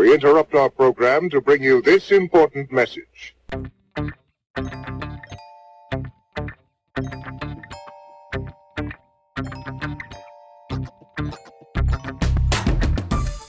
we 0.00 0.14
interrupt 0.14 0.54
our 0.54 0.70
program 0.70 1.28
to 1.28 1.42
bring 1.42 1.62
you 1.62 1.82
this 1.82 2.10
important 2.10 2.72
message. 2.72 3.36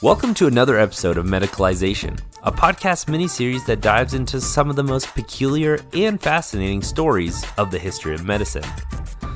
Welcome 0.02 0.34
to 0.34 0.48
another 0.48 0.78
episode 0.78 1.18
of 1.18 1.26
Medicalization, 1.26 2.20
a 2.44 2.52
podcast 2.52 3.06
miniseries 3.06 3.66
that 3.68 3.80
dives 3.80 4.14
into 4.14 4.42
some 4.42 4.70
of 4.70 4.76
the 4.76 4.84
most 4.84 5.08
peculiar 5.14 5.80
and 5.94 6.20
fascinating 6.20 6.82
stories 6.82 7.46
of 7.58 7.72
the 7.72 7.80
history 7.80 8.14
of 8.14 8.26
medicine. 8.26 8.66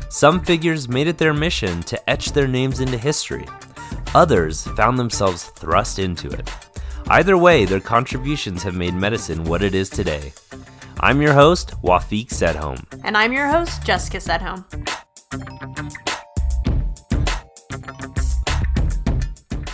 Some 0.10 0.44
figures 0.44 0.90
made 0.90 1.08
it 1.08 1.18
their 1.18 1.34
mission 1.34 1.82
to 1.84 2.10
etch 2.10 2.34
their 2.34 2.50
names 2.50 2.82
into 2.82 2.98
history. 2.98 3.46
Others 4.14 4.64
found 4.76 5.00
themselves 5.00 5.46
thrust 5.46 5.98
into 5.98 6.30
it. 6.30 6.52
Either 7.08 7.38
way, 7.38 7.66
their 7.66 7.80
contributions 7.80 8.64
have 8.64 8.76
made 8.76 8.96
medicine 8.96 9.44
what 9.44 9.62
it 9.62 9.76
is 9.76 9.92
today. 9.92 10.34
I'm 11.02 11.22
your 11.22 11.34
host, 11.34 11.80
Wafiq 11.84 12.30
Sedhome. 12.30 12.84
And 13.04 13.16
I'm 13.16 13.32
your 13.32 13.48
host, 13.48 13.84
Jessica 13.84 14.18
Sedhome. 14.18 14.66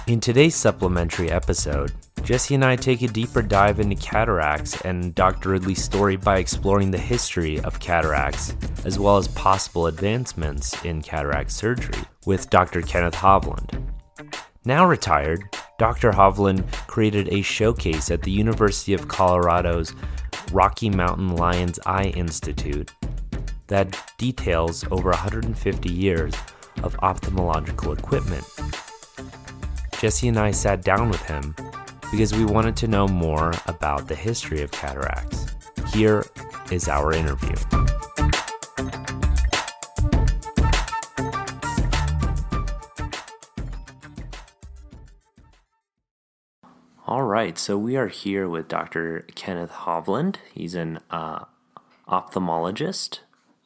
In 0.08 0.20
today's 0.20 0.55
supplementary 0.55 1.31
episode, 1.31 1.94
Jesse 2.22 2.55
and 2.55 2.66
I 2.66 2.75
take 2.75 3.02
a 3.02 3.08
deeper 3.08 3.41
dive 3.41 3.80
into 3.80 3.95
cataracts 3.95 4.81
and 4.81 5.16
Dr. 5.16 5.52
Ridley's 5.52 5.81
story 5.81 6.17
by 6.17 6.38
exploring 6.38 6.91
the 6.91 6.98
history 6.98 7.61
of 7.61 7.80
cataracts, 7.80 8.53
as 8.84 9.00
well 9.00 9.16
as 9.16 9.30
possible 9.30 9.88
advancements 9.88 10.84
in 10.84 11.02
cataract 11.02 11.52
surgery, 11.52 12.03
with 12.25 12.50
Dr. 12.50 12.81
Kenneth 12.81 13.16
Hovland. 13.16 13.81
Now 14.66 14.86
retired, 14.86 15.44
Dr. 15.81 16.12
Hovland 16.12 16.71
created 16.85 17.34
a 17.34 17.41
showcase 17.41 18.12
at 18.12 18.22
the 18.22 18.30
University 18.30 18.94
of 18.94 19.08
Colorado's 19.08 19.95
Rocky 20.52 20.92
Mountain 20.92 21.36
Lions 21.38 21.80
Eye 21.88 22.14
Institute 22.16 22.92
that 23.66 24.00
details 24.19 24.86
over 24.91 25.09
150 25.09 25.91
years 25.91 26.36
of 26.83 26.95
ophthalmological 26.97 27.97
equipment 27.97 28.45
Jesse 30.00 30.28
and 30.28 30.38
I 30.38 30.52
sat 30.52 30.83
down 30.83 31.09
with 31.09 31.23
him 31.23 31.56
because 32.11 32.31
we 32.31 32.45
wanted 32.45 32.75
to 32.78 32.88
know 32.88 33.08
more 33.08 33.52
about 33.66 34.08
the 34.08 34.13
history 34.13 34.61
of 34.61 34.69
cataracts. 34.69 35.47
Here 35.91 36.28
is 36.72 36.89
our 36.89 37.11
interview. 37.11 37.56
Right, 47.42 47.58
so 47.58 47.75
we 47.75 47.97
are 47.97 48.08
here 48.08 48.47
with 48.47 48.67
Dr. 48.67 49.25
Kenneth 49.34 49.72
Hovland. 49.72 50.36
He's 50.53 50.75
an 50.75 51.00
uh, 51.09 51.45
ophthalmologist 52.08 53.22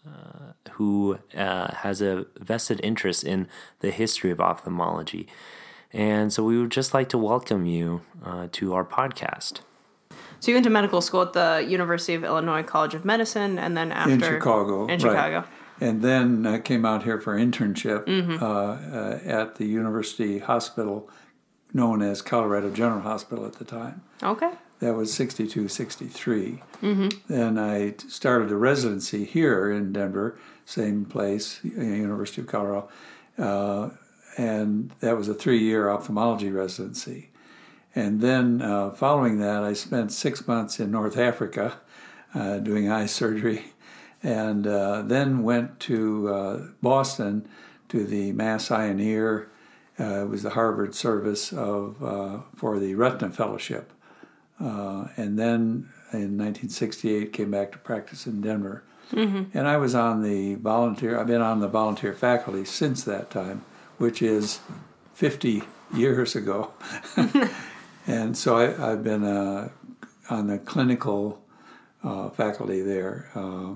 uh, 0.07 0.53
who 0.71 1.19
uh, 1.35 1.73
has 1.73 2.01
a 2.01 2.25
vested 2.39 2.79
interest 2.83 3.25
in 3.25 3.49
the 3.81 3.91
history 3.91 4.31
of 4.31 4.39
ophthalmology. 4.39 5.27
And 5.91 6.31
so 6.31 6.41
we 6.41 6.57
would 6.57 6.71
just 6.71 6.93
like 6.93 7.09
to 7.09 7.17
welcome 7.17 7.65
you 7.65 8.01
uh, 8.23 8.47
to 8.53 8.73
our 8.73 8.85
podcast. 8.85 9.59
So 10.39 10.51
you 10.51 10.55
went 10.55 10.63
to 10.63 10.69
medical 10.69 11.01
school 11.01 11.23
at 11.23 11.33
the 11.33 11.65
University 11.67 12.13
of 12.13 12.23
Illinois 12.23 12.63
College 12.63 12.93
of 12.93 13.03
Medicine, 13.03 13.59
and 13.59 13.75
then 13.75 13.91
after 13.91 14.13
in 14.13 14.21
Chicago, 14.21 14.87
in 14.87 14.99
Chicago, 14.99 15.39
right. 15.39 15.47
and 15.81 16.01
then 16.01 16.45
uh, 16.45 16.59
came 16.59 16.85
out 16.85 17.03
here 17.03 17.19
for 17.19 17.35
internship 17.35 18.05
mm-hmm. 18.05 18.41
uh, 18.41 18.47
uh 18.47 19.41
at 19.41 19.55
the 19.55 19.65
University 19.65 20.39
Hospital, 20.39 21.09
known 21.75 22.01
as 22.01 22.21
Colorado 22.21 22.71
General 22.71 23.01
Hospital 23.01 23.45
at 23.45 23.53
the 23.53 23.65
time. 23.65 24.01
Okay. 24.23 24.51
That 24.79 24.95
was 24.95 25.13
62, 25.13 25.67
63. 25.67 26.63
Mm-hmm. 26.81 27.07
Then 27.27 27.57
I 27.57 27.93
started 28.07 28.51
a 28.51 28.55
residency 28.55 29.25
here 29.25 29.69
in 29.69 29.93
Denver, 29.93 30.37
same 30.65 31.05
place, 31.05 31.59
University 31.63 32.41
of 32.41 32.47
Colorado 32.47 32.89
uh, 33.37 33.89
and 34.37 34.91
that 34.99 35.17
was 35.17 35.27
a 35.27 35.33
three 35.33 35.59
year 35.59 35.89
ophthalmology 35.89 36.49
residency. 36.49 37.29
And 37.93 38.19
then 38.19 38.61
uh, 38.61 38.91
following 38.91 39.39
that, 39.39 39.63
I 39.63 39.73
spent 39.73 40.11
six 40.11 40.47
months 40.47 40.79
in 40.79 40.91
North 40.91 41.17
Africa 41.17 41.79
uh, 42.33 42.57
doing 42.57 42.91
eye 42.91 43.05
surgery, 43.05 43.67
and 44.21 44.67
uh, 44.67 45.01
then 45.03 45.43
went 45.43 45.79
to 45.81 46.27
uh, 46.27 46.67
Boston 46.81 47.47
to 47.87 48.03
the 48.03 48.33
Mass 48.33 48.69
Eye 48.69 48.87
and 48.87 48.99
Ear. 48.99 49.49
Uh, 49.99 50.23
it 50.23 50.29
was 50.29 50.43
the 50.43 50.51
Harvard 50.51 50.93
service 50.93 51.53
of 51.53 52.03
uh, 52.03 52.39
for 52.55 52.79
the 52.79 52.95
Retina 52.95 53.31
Fellowship, 53.31 53.93
and 54.59 55.39
then 55.39 55.89
in 56.11 56.37
1968 56.37 57.33
came 57.33 57.51
back 57.51 57.71
to 57.71 57.77
practice 57.77 58.27
in 58.27 58.41
Denver. 58.41 58.83
Mm-hmm. 59.11 59.57
And 59.57 59.67
I 59.67 59.77
was 59.77 59.93
on 59.93 60.23
the 60.23 60.55
volunteer. 60.55 61.19
I've 61.19 61.27
been 61.27 61.41
on 61.41 61.59
the 61.59 61.67
volunteer 61.67 62.13
faculty 62.13 62.65
since 62.65 63.03
that 63.03 63.29
time 63.29 63.63
which 63.97 64.21
is 64.21 64.59
50 65.13 65.63
years 65.93 66.35
ago. 66.35 66.71
and 68.07 68.37
so 68.37 68.57
I, 68.57 68.89
have 68.89 69.03
been 69.03 69.23
uh, 69.23 69.69
on 70.29 70.47
the 70.47 70.57
clinical 70.57 71.41
uh, 72.03 72.29
faculty 72.29 72.81
there, 72.81 73.29
uh, 73.35 73.75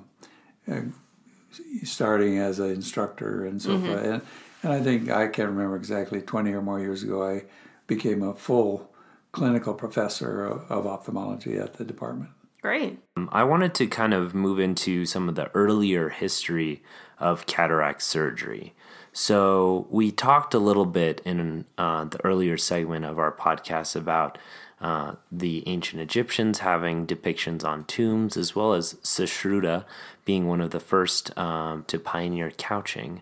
starting 1.84 2.38
as 2.38 2.60
an 2.60 2.72
instructor 2.72 3.46
and 3.46 3.62
so 3.62 3.72
mm-hmm. 3.72 3.88
forth. 3.88 4.06
And, 4.06 4.22
and 4.64 4.74
I 4.74 4.82
think 4.82 5.10
I 5.10 5.28
can't 5.28 5.50
remember 5.50 5.76
exactly 5.76 6.22
20 6.22 6.52
or 6.52 6.62
more 6.62 6.80
years 6.80 7.04
ago, 7.04 7.28
I 7.28 7.44
became 7.88 8.22
a 8.24 8.36
full 8.36 8.90
clinical 9.32 9.74
professor 9.74 10.46
of, 10.46 10.70
of 10.72 10.88
ophthalmology 10.88 11.58
at 11.58 11.76
the 11.76 11.86
department. 11.86 12.32
Great. 12.62 13.00
Um, 13.16 13.30
I 13.32 13.44
wanted 13.44 13.74
to 13.76 13.88
kind 13.88 14.14
of 14.14 14.36
move 14.36 14.60
into 14.60 15.06
some 15.06 15.30
of 15.30 15.36
the 15.36 15.50
earlier 15.52 16.10
history 16.10 16.84
of 17.18 17.46
cataract 17.46 18.02
surgery. 18.02 18.74
So 19.14 19.88
we 19.90 20.12
talked 20.12 20.54
a 20.54 20.60
little 20.60 20.86
bit 20.86 21.22
in 21.26 21.66
uh, 21.78 22.06
the 22.06 22.24
earlier 22.26 22.58
segment 22.58 23.06
of 23.06 23.18
our 23.18 23.32
podcast 23.32 23.96
about 23.96 24.38
uh, 24.82 25.16
the 25.32 25.68
ancient 25.68 26.02
Egyptians 26.02 26.60
having 26.60 27.06
depictions 27.06 27.66
on 27.66 27.86
tombs, 27.86 28.38
as 28.38 28.56
well 28.56 28.74
as 28.74 28.96
Sushruta 28.96 29.86
being 30.26 30.48
one 30.48 30.62
of 30.62 30.72
the 30.72 30.80
first 30.80 31.38
um, 31.38 31.84
to 31.88 32.00
pioneer 32.00 32.52
couching. 32.52 33.22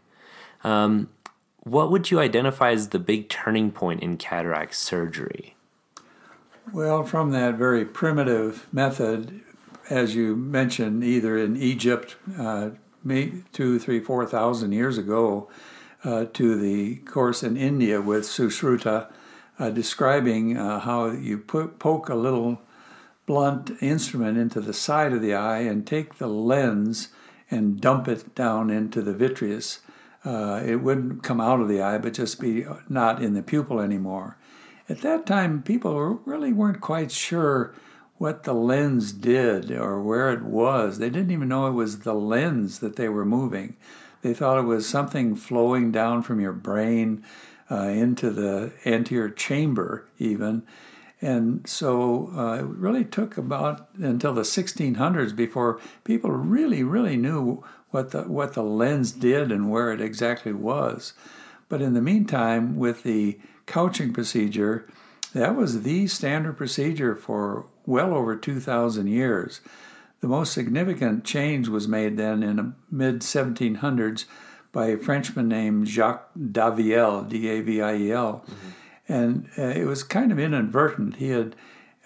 Um, 0.64 1.10
what 1.70 1.92
would 1.92 2.12
you 2.12 2.20
identify 2.20 2.72
as 2.72 2.90
the 2.90 3.00
big 3.00 3.30
turning 3.30 3.72
point 3.72 4.02
in 4.02 4.18
cataract 4.18 4.76
surgery? 4.76 5.56
Well, 6.74 7.04
from 7.04 7.32
that 7.32 7.56
very 7.56 7.86
primitive 7.86 8.68
method, 8.74 9.42
as 9.90 10.16
you 10.16 10.36
mentioned, 10.36 11.04
either 11.04 11.38
in 11.38 11.56
Egypt, 11.56 12.18
uh, 12.38 12.72
two, 13.54 13.80
three, 13.80 14.00
four 14.02 14.26
thousand 14.26 14.74
years 14.74 14.98
ago, 14.98 15.50
uh, 16.04 16.26
to 16.34 16.56
the 16.56 16.98
course 16.98 17.42
in 17.44 17.58
India 17.58 18.02
with 18.02 18.24
Sushruta, 18.24 19.10
uh, 19.60 19.70
describing 19.70 20.58
uh, 20.58 20.80
how 20.82 21.08
you 21.08 21.38
put, 21.38 21.80
poke 21.80 22.10
a 22.10 22.16
little 22.16 22.62
blunt 23.26 23.72
instrument 23.82 24.38
into 24.38 24.62
the 24.62 24.74
side 24.74 25.14
of 25.14 25.22
the 25.22 25.34
eye 25.34 25.60
and 25.60 25.88
take 25.88 26.18
the 26.18 26.28
lens 26.28 27.10
and 27.50 27.82
dump 27.82 28.08
it 28.08 28.36
down 28.36 28.70
into 28.70 29.02
the 29.02 29.14
vitreous. 29.14 29.80
Uh, 30.28 30.62
it 30.66 30.76
wouldn't 30.82 31.24
come 31.24 31.40
out 31.40 31.62
of 31.62 31.70
the 31.70 31.82
eye, 31.82 31.98
but 31.98 32.14
just 32.14 32.42
be 32.42 32.66
not 32.90 33.24
in 33.24 33.34
the 33.34 33.42
pupil 33.42 33.80
anymore. 33.80 34.36
At 34.90 35.00
that 35.00 35.26
time, 35.26 35.64
people 35.64 36.20
really 36.26 36.52
weren't 36.52 36.82
quite 36.82 37.12
sure 37.14 37.74
what 38.18 38.44
the 38.44 38.54
lens 38.54 39.14
did 39.14 39.72
or 39.72 40.02
where 40.02 40.34
it 40.34 40.44
was. 40.44 40.98
They 40.98 41.10
didn't 41.10 41.32
even 41.32 41.48
know 41.48 41.68
it 41.68 41.72
was 41.72 42.00
the 42.00 42.14
lens 42.14 42.80
that 42.80 42.98
they 42.98 43.08
were 43.08 43.24
moving. 43.24 43.78
They 44.22 44.34
thought 44.34 44.60
it 44.60 44.64
was 44.64 44.86
something 44.86 45.34
flowing 45.34 45.94
down 45.94 46.24
from 46.24 46.42
your 46.42 46.52
brain 46.52 47.24
uh, 47.72 47.84
into 47.84 48.30
the 48.30 48.74
anterior 48.86 49.30
chamber, 49.30 50.10
even. 50.20 50.64
And 51.22 51.68
so 51.68 52.32
uh, 52.36 52.60
it 52.60 52.66
really 52.66 53.06
took 53.06 53.38
about 53.38 53.88
until 53.96 54.34
the 54.34 54.42
1600s 54.42 55.34
before 55.34 55.80
people 56.04 56.32
really, 56.32 56.84
really 56.84 57.16
knew 57.16 57.64
what 57.92 58.12
the, 58.12 58.24
what 58.24 58.54
the 58.54 58.64
lens 58.64 59.12
did 59.12 59.52
and 59.52 59.70
where 59.70 59.92
it 59.92 60.02
exactly 60.02 60.54
was. 60.54 61.14
But 61.70 61.82
in 61.82 61.94
the 61.94 62.02
meantime, 62.02 62.78
with 62.78 63.04
the 63.04 63.40
couching 63.66 64.14
procedure, 64.14 64.88
that 65.34 65.56
was 65.56 65.84
the 65.84 66.08
standard 66.08 66.58
procedure 66.58 67.16
for 67.16 67.68
well 67.86 68.14
over 68.14 68.36
2,000 68.36 69.08
years. 69.08 69.62
The 70.20 70.28
most 70.28 70.54
significant 70.54 71.24
change 71.24 71.68
was 71.68 71.88
made 71.88 72.18
then 72.18 72.42
in 72.42 72.56
the 72.56 72.74
mid 72.90 73.22
1700s 73.22 74.26
by 74.72 74.88
a 74.88 74.98
Frenchman 74.98 75.48
named 75.48 75.88
Jacques 75.88 76.30
Daviel, 76.36 77.28
D 77.28 77.50
A 77.50 77.62
V 77.62 77.82
I 77.82 77.96
E 77.96 78.12
L. 78.12 78.44
Mm-hmm. 78.46 79.14
And 79.14 79.50
uh, 79.58 79.80
it 79.80 79.86
was 79.86 80.04
kind 80.04 80.32
of 80.32 80.40
inadvertent. 80.40 81.18
He 81.18 81.30
had 81.30 81.56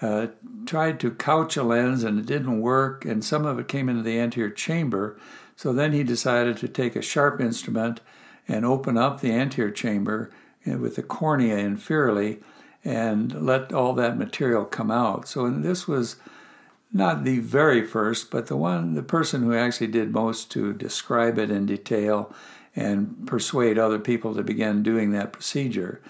uh, 0.02 0.28
tried 0.66 1.00
to 1.00 1.12
couch 1.12 1.58
a 1.58 1.64
lens 1.64 2.04
and 2.04 2.20
it 2.20 2.26
didn't 2.26 2.62
work, 2.62 3.06
and 3.06 3.24
some 3.24 3.46
of 3.46 3.60
it 3.60 3.68
came 3.68 3.90
into 3.90 4.04
the 4.04 4.20
anterior 4.20 4.50
chamber. 4.50 5.18
So 5.62 5.72
then 5.72 5.92
he 5.92 6.02
decided 6.02 6.58
to 6.58 6.68
take 6.68 6.96
a 6.96 7.04
sharp 7.04 7.40
instrument 7.40 8.02
and 8.48 8.66
open 8.66 8.98
up 8.98 9.22
the 9.22 9.32
anterior 9.32 9.70
chamber 9.70 10.32
uh, 10.68 10.80
with 10.80 10.96
the 10.96 11.04
cornea 11.04 11.56
inferiorly 11.56 12.42
and 12.84 13.46
let 13.46 13.72
all 13.72 13.94
that 13.94 14.18
material 14.18 14.66
come 14.66 14.90
out. 14.90 15.28
So 15.28 15.48
this 15.52 15.88
was 15.88 16.16
not 16.92 17.26
the 17.26 17.38
very 17.38 17.86
first, 17.86 18.32
but 18.32 18.48
the 18.48 18.58
one, 18.58 18.96
the 18.96 19.04
person 19.04 19.44
who 19.44 19.54
actually 19.54 19.86
did 19.86 20.12
most 20.12 20.50
to 20.54 20.74
describe 20.74 21.38
it 21.38 21.52
in 21.52 21.68
detail 21.68 22.34
and 22.76 23.28
persuade 23.28 23.78
other 23.78 24.00
people 24.00 24.34
to 24.34 24.42
begin 24.42 24.82
doing 24.82 25.12
that 25.12 25.32
procedure. 25.32 26.02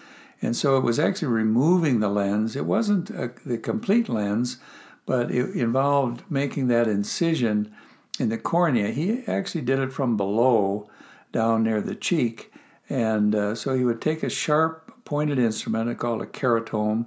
And 0.42 0.56
so 0.56 0.78
it 0.78 0.84
was 0.86 0.98
actually 0.98 1.28
removing 1.28 2.00
the 2.00 2.08
lens. 2.08 2.56
It 2.56 2.66
wasn't 2.66 3.10
a, 3.10 3.34
the 3.46 3.58
complete 3.58 4.08
lens, 4.08 4.60
but 5.06 5.30
it 5.30 5.54
involved 5.58 6.24
making 6.30 6.70
that 6.70 6.88
incision 6.88 7.76
in 8.20 8.30
the 8.30 8.38
cornea. 8.38 8.90
He 8.90 9.24
actually 9.28 9.62
did 9.62 9.80
it 9.80 9.94
from 9.94 10.18
below 10.18 10.90
down 11.32 11.64
near 11.64 11.82
the 11.82 11.96
cheek. 11.96 12.52
And 12.90 13.34
uh, 13.34 13.56
so 13.56 13.76
he 13.76 13.86
would 13.86 14.02
take 14.02 14.22
a 14.24 14.30
sharp 14.30 15.06
pointed 15.06 15.40
instrument 15.40 15.98
called 15.98 16.22
a 16.22 16.26
keratome, 16.26 17.06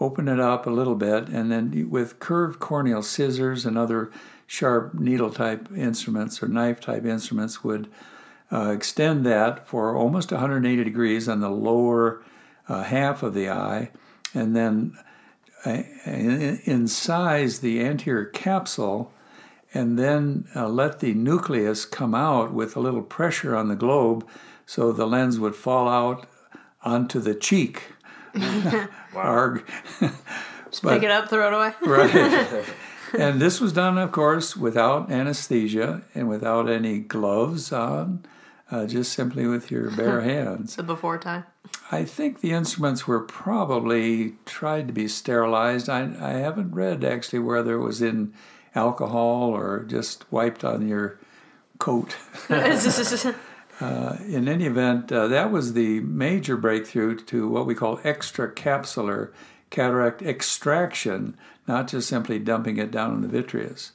open 0.00 0.28
it 0.28 0.40
up 0.40 0.66
a 0.66 0.70
little 0.70 0.94
bit, 0.94 1.28
and 1.28 1.50
then 1.50 1.90
with 1.90 2.18
curved 2.18 2.58
corneal 2.58 3.02
scissors 3.02 3.64
and 3.64 3.76
other 3.78 4.10
sharp 4.46 4.94
needle 4.94 5.30
type 5.30 5.68
instruments 5.76 6.42
or 6.42 6.48
knife 6.48 6.80
type 6.80 7.04
instruments 7.04 7.64
would 7.64 7.88
uh, 8.52 8.70
extend 8.70 9.26
that 9.26 9.66
for 9.66 9.96
almost 9.96 10.30
180 10.30 10.84
degrees 10.84 11.28
on 11.28 11.40
the 11.40 11.50
lower 11.50 12.22
uh, 12.68 12.82
half 12.84 13.22
of 13.22 13.34
the 13.34 13.48
eye, 13.48 13.90
and 14.34 14.54
then 14.54 14.96
uh, 15.64 15.82
incise 16.66 17.60
the 17.60 17.80
anterior 17.80 18.24
capsule, 18.24 19.12
and 19.76 19.98
then 19.98 20.48
uh, 20.56 20.68
let 20.68 21.00
the 21.00 21.12
nucleus 21.12 21.84
come 21.84 22.14
out 22.14 22.52
with 22.52 22.76
a 22.76 22.80
little 22.80 23.02
pressure 23.02 23.54
on 23.54 23.68
the 23.68 23.76
globe 23.76 24.26
so 24.64 24.90
the 24.90 25.06
lens 25.06 25.38
would 25.38 25.54
fall 25.54 25.86
out 25.86 26.26
onto 26.82 27.20
the 27.20 27.34
cheek. 27.34 27.82
wow. 29.14 29.58
Just 30.70 30.82
but, 30.82 30.94
pick 30.94 31.02
it 31.02 31.10
up, 31.10 31.28
throw 31.28 31.48
it 31.48 31.52
away. 31.52 31.72
right. 31.86 32.64
And 33.16 33.40
this 33.40 33.60
was 33.60 33.72
done, 33.72 33.98
of 33.98 34.10
course, 34.10 34.56
without 34.56 35.12
anesthesia 35.12 36.02
and 36.12 36.28
without 36.28 36.68
any 36.68 36.98
gloves 36.98 37.72
on, 37.72 38.26
uh, 38.68 38.84
just 38.86 39.12
simply 39.12 39.46
with 39.46 39.70
your 39.70 39.92
bare 39.92 40.22
hands. 40.22 40.74
the 40.74 40.82
before 40.82 41.16
time. 41.16 41.44
I 41.92 42.04
think 42.04 42.40
the 42.40 42.50
instruments 42.50 43.06
were 43.06 43.20
probably 43.20 44.34
tried 44.44 44.88
to 44.88 44.92
be 44.92 45.06
sterilized. 45.06 45.88
I, 45.88 46.12
I 46.20 46.32
haven't 46.32 46.72
read 46.72 47.04
actually 47.04 47.38
whether 47.38 47.74
it 47.74 47.84
was 47.84 48.02
in 48.02 48.34
alcohol 48.76 49.54
or 49.54 49.84
just 49.84 50.30
wiped 50.30 50.64
on 50.64 50.86
your 50.86 51.18
coat. 51.78 52.16
uh, 53.80 54.16
in 54.26 54.48
any 54.48 54.66
event, 54.66 55.10
uh, 55.10 55.26
that 55.28 55.50
was 55.50 55.72
the 55.72 56.00
major 56.00 56.56
breakthrough 56.56 57.16
to 57.16 57.48
what 57.48 57.66
we 57.66 57.74
call 57.74 57.98
extracapsular 57.98 59.32
cataract 59.70 60.22
extraction, 60.22 61.36
not 61.66 61.88
just 61.88 62.08
simply 62.08 62.38
dumping 62.38 62.76
it 62.76 62.90
down 62.90 63.14
in 63.14 63.20
the 63.22 63.28
vitreous. 63.28 63.92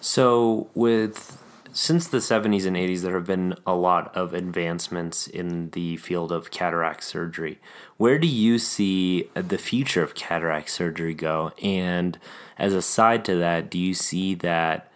So, 0.00 0.68
with 0.74 1.42
since 1.72 2.08
the 2.08 2.18
70s 2.18 2.66
and 2.66 2.76
80s, 2.76 3.02
there 3.02 3.14
have 3.14 3.26
been 3.26 3.54
a 3.66 3.74
lot 3.74 4.14
of 4.16 4.34
advancements 4.34 5.26
in 5.26 5.70
the 5.70 5.96
field 5.96 6.32
of 6.32 6.50
cataract 6.50 7.04
surgery. 7.04 7.58
Where 7.96 8.18
do 8.18 8.26
you 8.26 8.58
see 8.58 9.30
the 9.34 9.58
future 9.58 10.02
of 10.02 10.14
cataract 10.14 10.70
surgery 10.70 11.14
go? 11.14 11.52
And 11.62 12.18
as 12.58 12.74
a 12.74 12.82
side 12.82 13.24
to 13.26 13.36
that, 13.36 13.70
do 13.70 13.78
you 13.78 13.94
see 13.94 14.34
that 14.36 14.90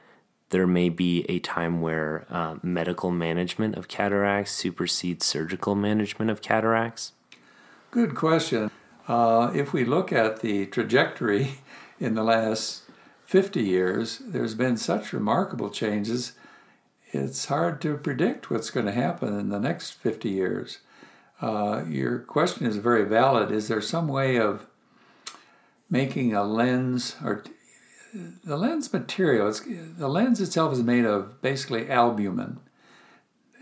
there 0.51 0.67
may 0.67 0.89
be 0.89 1.25
a 1.29 1.39
time 1.39 1.81
where 1.81 2.27
uh, 2.31 2.57
medical 2.63 3.11
management 3.11 3.77
of 3.77 3.89
cataracts 3.89 4.53
supersedes 4.53 5.25
surgical 5.25 5.75
management 5.75 6.31
of 6.31 6.43
cataracts? 6.43 7.13
Good 7.91 8.15
question. 8.15 8.71
Uh, 9.09 9.51
if 9.55 9.73
we 9.73 9.85
look 9.85 10.13
at 10.13 10.41
the 10.41 10.67
trajectory 10.67 11.59
in 12.01 12.15
the 12.15 12.23
last 12.23 12.83
50 13.25 13.63
years, 13.63 14.19
there's 14.19 14.55
been 14.55 14.77
such 14.77 15.13
remarkable 15.13 15.71
changes 15.71 16.33
it's 17.13 17.47
hard 17.47 17.81
to 17.83 17.97
predict 17.97 18.51
what's 18.51 18.71
going 18.71 18.87
to 18.87 18.93
happen 18.93 19.39
in 19.39 19.51
the 19.51 19.61
next 19.61 19.93
50 19.93 20.31
years. 20.31 20.79
Uh, 21.41 21.85
your 21.89 22.21
question 22.21 22.67
is 22.67 22.77
very 22.77 23.05
valid. 23.05 23.51
Is 23.51 23.69
there 23.69 23.81
some 23.81 24.09
way 24.09 24.39
of 24.39 24.67
making 25.91 26.33
a 26.35 26.43
lens 26.45 27.17
or 27.23 27.45
the 28.45 28.57
lens 28.57 28.93
material? 28.93 29.49
It's 29.49 29.61
the 29.61 30.09
lens 30.09 30.41
itself 30.41 30.73
is 30.73 30.83
made 30.83 31.05
of 31.05 31.43
basically 31.43 31.91
albumin, 31.91 32.61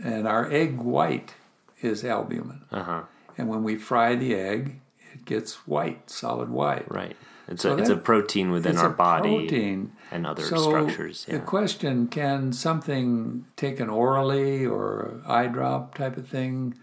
and 0.02 0.28
our 0.28 0.50
egg 0.52 0.78
white 0.78 1.34
is 1.80 2.04
albumin. 2.04 2.62
Uh-huh. 2.70 3.02
And 3.38 3.48
when 3.48 3.62
we 3.62 3.76
fry 3.76 4.14
the 4.14 4.34
egg, 4.34 4.80
it 5.12 5.24
gets 5.24 5.66
white, 5.66 6.10
solid 6.10 6.50
white. 6.50 6.90
Right. 6.92 7.16
It's 7.50 7.62
so 7.62 7.74
a, 7.74 7.76
it's 7.76 7.90
a 7.90 7.96
protein 7.96 8.50
within 8.50 8.78
our 8.78 8.90
body 8.90 9.48
protein. 9.48 9.92
and 10.12 10.26
other 10.26 10.42
so 10.42 10.56
structures. 10.56 11.26
Yeah. 11.28 11.38
The 11.38 11.40
question 11.40 12.06
can 12.06 12.52
something 12.52 13.44
taken 13.56 13.90
orally 13.90 14.64
or 14.64 15.20
eye 15.26 15.48
drop 15.48 15.96
type 15.96 16.16
of 16.16 16.28
thing 16.28 16.76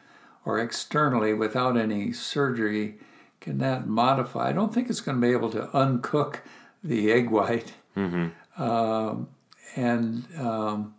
or 0.43 0.59
externally 0.59 1.33
without 1.33 1.77
any 1.77 2.11
surgery, 2.11 2.95
can 3.41 3.57
that 3.59 3.87
modify? 3.87 4.49
I 4.49 4.53
don't 4.53 4.73
think 4.73 4.89
it's 4.89 5.01
going 5.01 5.19
to 5.19 5.25
be 5.25 5.33
able 5.33 5.49
to 5.51 5.67
uncook 5.73 6.39
the 6.83 7.11
egg 7.11 7.29
white. 7.29 7.73
Mm-hmm. 7.95 8.61
Um, 8.61 9.29
and 9.75 10.25
um, 10.37 10.95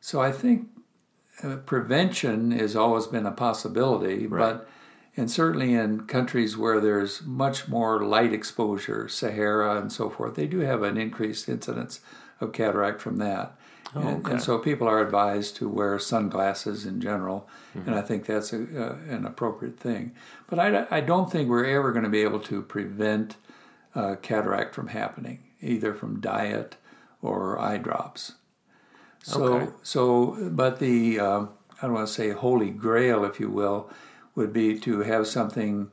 so 0.00 0.20
I 0.20 0.32
think 0.32 0.68
uh, 1.42 1.56
prevention 1.56 2.50
has 2.52 2.76
always 2.76 3.06
been 3.06 3.26
a 3.26 3.32
possibility, 3.32 4.26
right. 4.26 4.54
but 4.54 4.68
and 5.16 5.30
certainly 5.30 5.74
in 5.74 6.06
countries 6.06 6.56
where 6.56 6.80
there's 6.80 7.22
much 7.22 7.68
more 7.68 8.04
light 8.04 8.32
exposure, 8.32 9.08
Sahara 9.08 9.80
and 9.80 9.92
so 9.92 10.08
forth, 10.08 10.34
they 10.34 10.46
do 10.46 10.60
have 10.60 10.82
an 10.82 10.96
increased 10.96 11.48
incidence 11.48 12.00
of 12.40 12.52
cataract 12.52 13.00
from 13.00 13.16
that. 13.18 13.56
Oh, 13.94 14.06
and, 14.06 14.26
and, 14.26 14.42
so 14.42 14.58
people 14.58 14.86
are 14.86 15.00
advised 15.00 15.56
to 15.56 15.68
wear 15.68 15.98
sunglasses 15.98 16.86
in 16.86 17.00
general, 17.00 17.48
mm-hmm. 17.76 17.88
and 17.88 17.98
I 17.98 18.02
think 18.02 18.24
that's 18.24 18.52
a, 18.52 18.58
uh, 18.58 18.96
an 19.08 19.26
appropriate 19.26 19.80
thing. 19.80 20.12
But 20.46 20.60
I, 20.60 20.86
I 20.90 21.00
don't 21.00 21.30
think 21.30 21.48
we're 21.48 21.64
ever 21.64 21.90
going 21.90 22.04
to 22.04 22.10
be 22.10 22.22
able 22.22 22.38
to 22.40 22.62
prevent 22.62 23.36
uh, 23.96 24.14
cataract 24.22 24.76
from 24.76 24.88
happening, 24.88 25.40
either 25.60 25.92
from 25.92 26.20
diet 26.20 26.76
or 27.20 27.58
eye 27.58 27.78
drops. 27.78 28.34
So, 29.24 29.42
okay. 29.42 29.72
so 29.82 30.50
but 30.50 30.78
the, 30.78 31.18
uh, 31.18 31.40
I 31.82 31.82
don't 31.82 31.94
want 31.94 32.06
to 32.06 32.12
say 32.12 32.30
holy 32.30 32.70
grail, 32.70 33.24
if 33.24 33.40
you 33.40 33.50
will, 33.50 33.90
would 34.40 34.52
be 34.54 34.78
to 34.78 35.00
have 35.00 35.26
something 35.26 35.90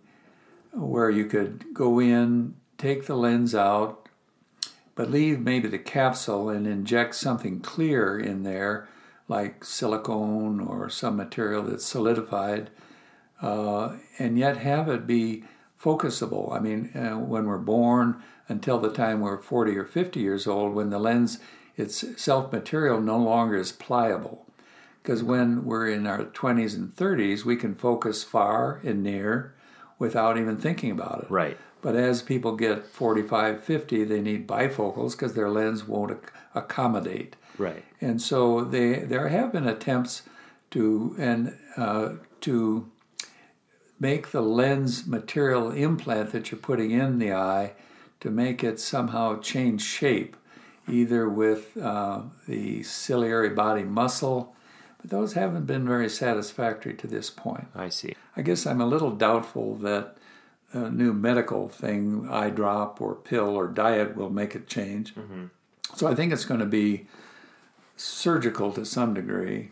where 0.71 1.09
you 1.09 1.25
could 1.25 1.65
go 1.73 1.99
in, 1.99 2.55
take 2.77 3.05
the 3.05 3.15
lens 3.15 3.53
out, 3.53 4.07
but 4.95 5.11
leave 5.11 5.41
maybe 5.41 5.67
the 5.67 5.77
capsule 5.77 6.49
and 6.49 6.65
inject 6.65 7.13
something 7.13 7.59
clear 7.59 8.17
in 8.17 8.43
there, 8.43 8.87
like 9.27 9.65
silicone 9.65 10.61
or 10.61 10.89
some 10.89 11.17
material 11.17 11.61
that's 11.61 11.83
solidified, 11.83 12.69
uh, 13.41 13.97
and 14.17 14.39
yet 14.39 14.55
have 14.55 14.87
it 14.87 15.05
be 15.05 15.43
focusable. 15.79 16.55
I 16.55 16.59
mean, 16.59 16.89
uh, 16.95 17.19
when 17.19 17.47
we're 17.47 17.57
born 17.57 18.23
until 18.47 18.79
the 18.79 18.93
time 18.93 19.19
we're 19.19 19.41
40 19.41 19.77
or 19.77 19.83
50 19.83 20.21
years 20.21 20.47
old, 20.47 20.73
when 20.73 20.89
the 20.89 20.99
lens 20.99 21.39
itself 21.75 22.53
material 22.53 23.01
no 23.01 23.17
longer 23.17 23.57
is 23.57 23.73
pliable 23.73 24.46
because 25.07 25.23
when 25.23 25.63
we're 25.63 25.87
in 25.87 26.05
our 26.05 26.25
20s 26.25 26.75
and 26.75 26.93
30s, 26.93 27.45
we 27.45 27.55
can 27.55 27.73
focus 27.73 28.25
far 28.25 28.81
and 28.83 29.01
near 29.01 29.55
without 29.97 30.37
even 30.37 30.57
thinking 30.57 30.91
about 30.91 31.23
it. 31.23 31.31
Right. 31.31 31.57
But 31.81 31.95
as 31.95 32.21
people 32.21 32.57
get 32.57 32.85
45, 32.85 33.63
50, 33.63 34.03
they 34.03 34.19
need 34.19 34.45
bifocals 34.45 35.11
because 35.11 35.33
their 35.33 35.49
lens 35.49 35.87
won't 35.87 36.11
ac- 36.11 36.33
accommodate. 36.53 37.37
Right. 37.57 37.85
And 38.01 38.21
so 38.21 38.65
they 38.65 38.99
there 38.99 39.29
have 39.29 39.53
been 39.53 39.65
attempts 39.65 40.23
to 40.71 41.15
and 41.17 41.57
uh, 41.77 42.15
to 42.41 42.91
make 44.01 44.31
the 44.31 44.41
lens 44.41 45.07
material 45.07 45.71
implant 45.71 46.33
that 46.33 46.51
you're 46.51 46.59
putting 46.59 46.91
in 46.91 47.17
the 47.17 47.31
eye 47.31 47.71
to 48.19 48.29
make 48.29 48.61
it 48.61 48.77
somehow 48.77 49.39
change 49.39 49.83
shape, 49.83 50.35
either 50.85 51.29
with 51.29 51.77
uh, 51.77 52.23
the 52.45 52.83
ciliary 52.83 53.51
body 53.51 53.83
muscle 53.83 54.53
those 55.07 55.33
haven't 55.33 55.65
been 55.65 55.87
very 55.87 56.09
satisfactory 56.09 56.93
to 56.95 57.07
this 57.07 57.29
point. 57.29 57.67
I 57.75 57.89
see. 57.89 58.15
I 58.35 58.41
guess 58.41 58.65
I'm 58.65 58.81
a 58.81 58.85
little 58.85 59.11
doubtful 59.11 59.75
that 59.77 60.17
a 60.73 60.89
new 60.89 61.13
medical 61.13 61.69
thing, 61.69 62.27
eye 62.29 62.49
drop 62.49 62.99
or 62.99 63.15
pill 63.15 63.55
or 63.55 63.67
diet, 63.67 64.15
will 64.15 64.29
make 64.29 64.53
a 64.53 64.59
change. 64.59 65.15
Mm-hmm. 65.15 65.45
So 65.95 66.07
I 66.07 66.15
think 66.15 66.33
it's 66.33 66.45
going 66.45 66.59
to 66.59 66.65
be 66.65 67.07
surgical 67.95 68.71
to 68.73 68.85
some 68.85 69.13
degree. 69.13 69.71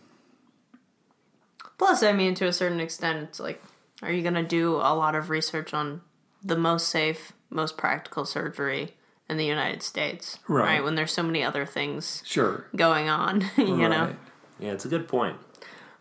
Plus, 1.77 2.01
I 2.01 2.13
mean, 2.13 2.33
to 2.35 2.47
a 2.47 2.53
certain 2.53 2.79
extent, 2.79 3.23
it's 3.23 3.39
like, 3.39 3.61
are 4.01 4.11
you 4.11 4.21
going 4.21 4.35
to 4.35 4.43
do 4.43 4.75
a 4.75 4.95
lot 4.95 5.15
of 5.15 5.29
research 5.29 5.73
on 5.73 6.01
the 6.41 6.55
most 6.55 6.87
safe, 6.87 7.33
most 7.49 7.77
practical 7.77 8.23
surgery 8.25 8.95
in 9.29 9.35
the 9.35 9.45
United 9.45 9.83
States? 9.83 10.39
Right. 10.47 10.75
right? 10.75 10.83
When 10.83 10.95
there's 10.95 11.11
so 11.11 11.23
many 11.23 11.43
other 11.43 11.65
things 11.65 12.23
sure 12.25 12.67
going 12.75 13.09
on, 13.09 13.41
you 13.57 13.75
right. 13.75 13.89
know? 13.89 14.15
Yeah, 14.59 14.71
it's 14.71 14.85
a 14.85 14.89
good 14.89 15.07
point. 15.07 15.37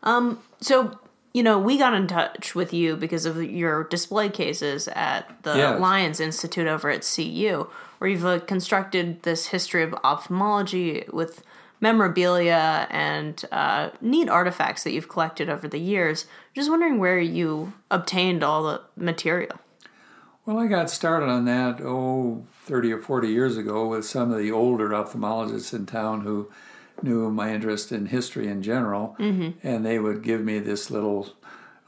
Um, 0.02 0.40
so 0.60 0.98
you 1.34 1.42
know, 1.42 1.58
we 1.58 1.76
got 1.76 1.94
in 1.94 2.06
touch 2.06 2.54
with 2.54 2.72
you 2.72 2.96
because 2.96 3.26
of 3.26 3.42
your 3.42 3.84
display 3.84 4.28
cases 4.28 4.86
at 4.88 5.42
the 5.42 5.56
Yes. 5.56 5.80
Lions 5.80 6.20
Institute 6.20 6.68
over 6.68 6.88
at 6.88 7.02
CU, 7.02 7.66
where 7.98 8.08
you've 8.08 8.24
uh, 8.24 8.38
constructed 8.38 9.24
this 9.24 9.46
history 9.46 9.82
of 9.82 9.92
ophthalmology 10.04 11.04
with 11.12 11.42
memorabilia 11.80 12.86
and 12.88 13.44
uh, 13.50 13.90
neat 14.00 14.28
artifacts 14.28 14.84
that 14.84 14.92
you've 14.92 15.08
collected 15.08 15.50
over 15.50 15.66
the 15.66 15.80
years. 15.80 16.26
Just 16.54 16.70
wondering 16.70 16.98
where 16.98 17.18
you 17.18 17.72
obtained 17.90 18.44
all 18.44 18.62
the 18.62 18.82
material. 18.96 19.58
Well, 20.46 20.58
I 20.60 20.68
got 20.68 20.88
started 20.88 21.28
on 21.28 21.46
that, 21.46 21.80
oh, 21.82 22.46
30 22.66 22.92
or 22.92 23.00
40 23.00 23.28
years 23.28 23.56
ago 23.56 23.88
with 23.88 24.04
some 24.04 24.30
of 24.30 24.38
the 24.38 24.52
older 24.52 24.90
ophthalmologists 24.90 25.74
in 25.74 25.84
town 25.86 26.20
who 26.20 26.48
knew 27.02 27.30
my 27.30 27.52
interest 27.52 27.92
in 27.92 28.06
history 28.06 28.48
in 28.48 28.62
general. 28.62 29.16
And 29.18 29.84
they 29.84 29.98
would 29.98 30.22
give 30.22 30.42
me 30.42 30.58
this 30.58 30.90
little 30.90 31.28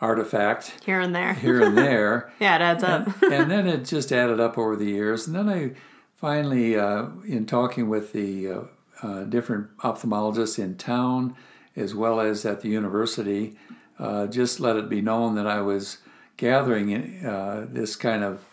artifact 0.00 0.74
Here 0.84 1.00
and 1.00 1.14
there. 1.14 1.34
here 1.34 1.62
and 1.62 1.76
there. 1.76 2.30
yeah, 2.40 2.56
it 2.56 2.62
adds 2.62 2.84
up. 2.84 3.22
and 3.22 3.50
then 3.50 3.66
it 3.66 3.84
just 3.84 4.12
added 4.12 4.40
up 4.40 4.58
over 4.58 4.76
the 4.76 4.84
years. 4.84 5.26
And 5.26 5.34
then 5.34 5.48
I 5.48 5.72
finally, 6.14 6.76
uh, 6.76 7.06
in 7.26 7.46
talking 7.46 7.88
with 7.88 8.12
the 8.12 8.48
uh, 8.50 8.60
uh, 9.02 9.24
different 9.24 9.76
ophthalmologists 9.78 10.58
in 10.58 10.76
town 10.76 11.34
as 11.74 11.94
well 11.94 12.20
as 12.20 12.44
at 12.44 12.60
the 12.62 12.68
university, 12.68 13.56
uh, 13.98 14.26
just 14.26 14.60
let 14.60 14.76
it 14.76 14.88
be 14.88 15.00
known 15.00 15.34
that 15.34 15.46
I 15.46 15.60
was 15.60 15.98
gathering 16.36 17.24
uh, 17.24 17.66
this 17.70 17.96
kind 17.96 18.22
of 18.22 18.44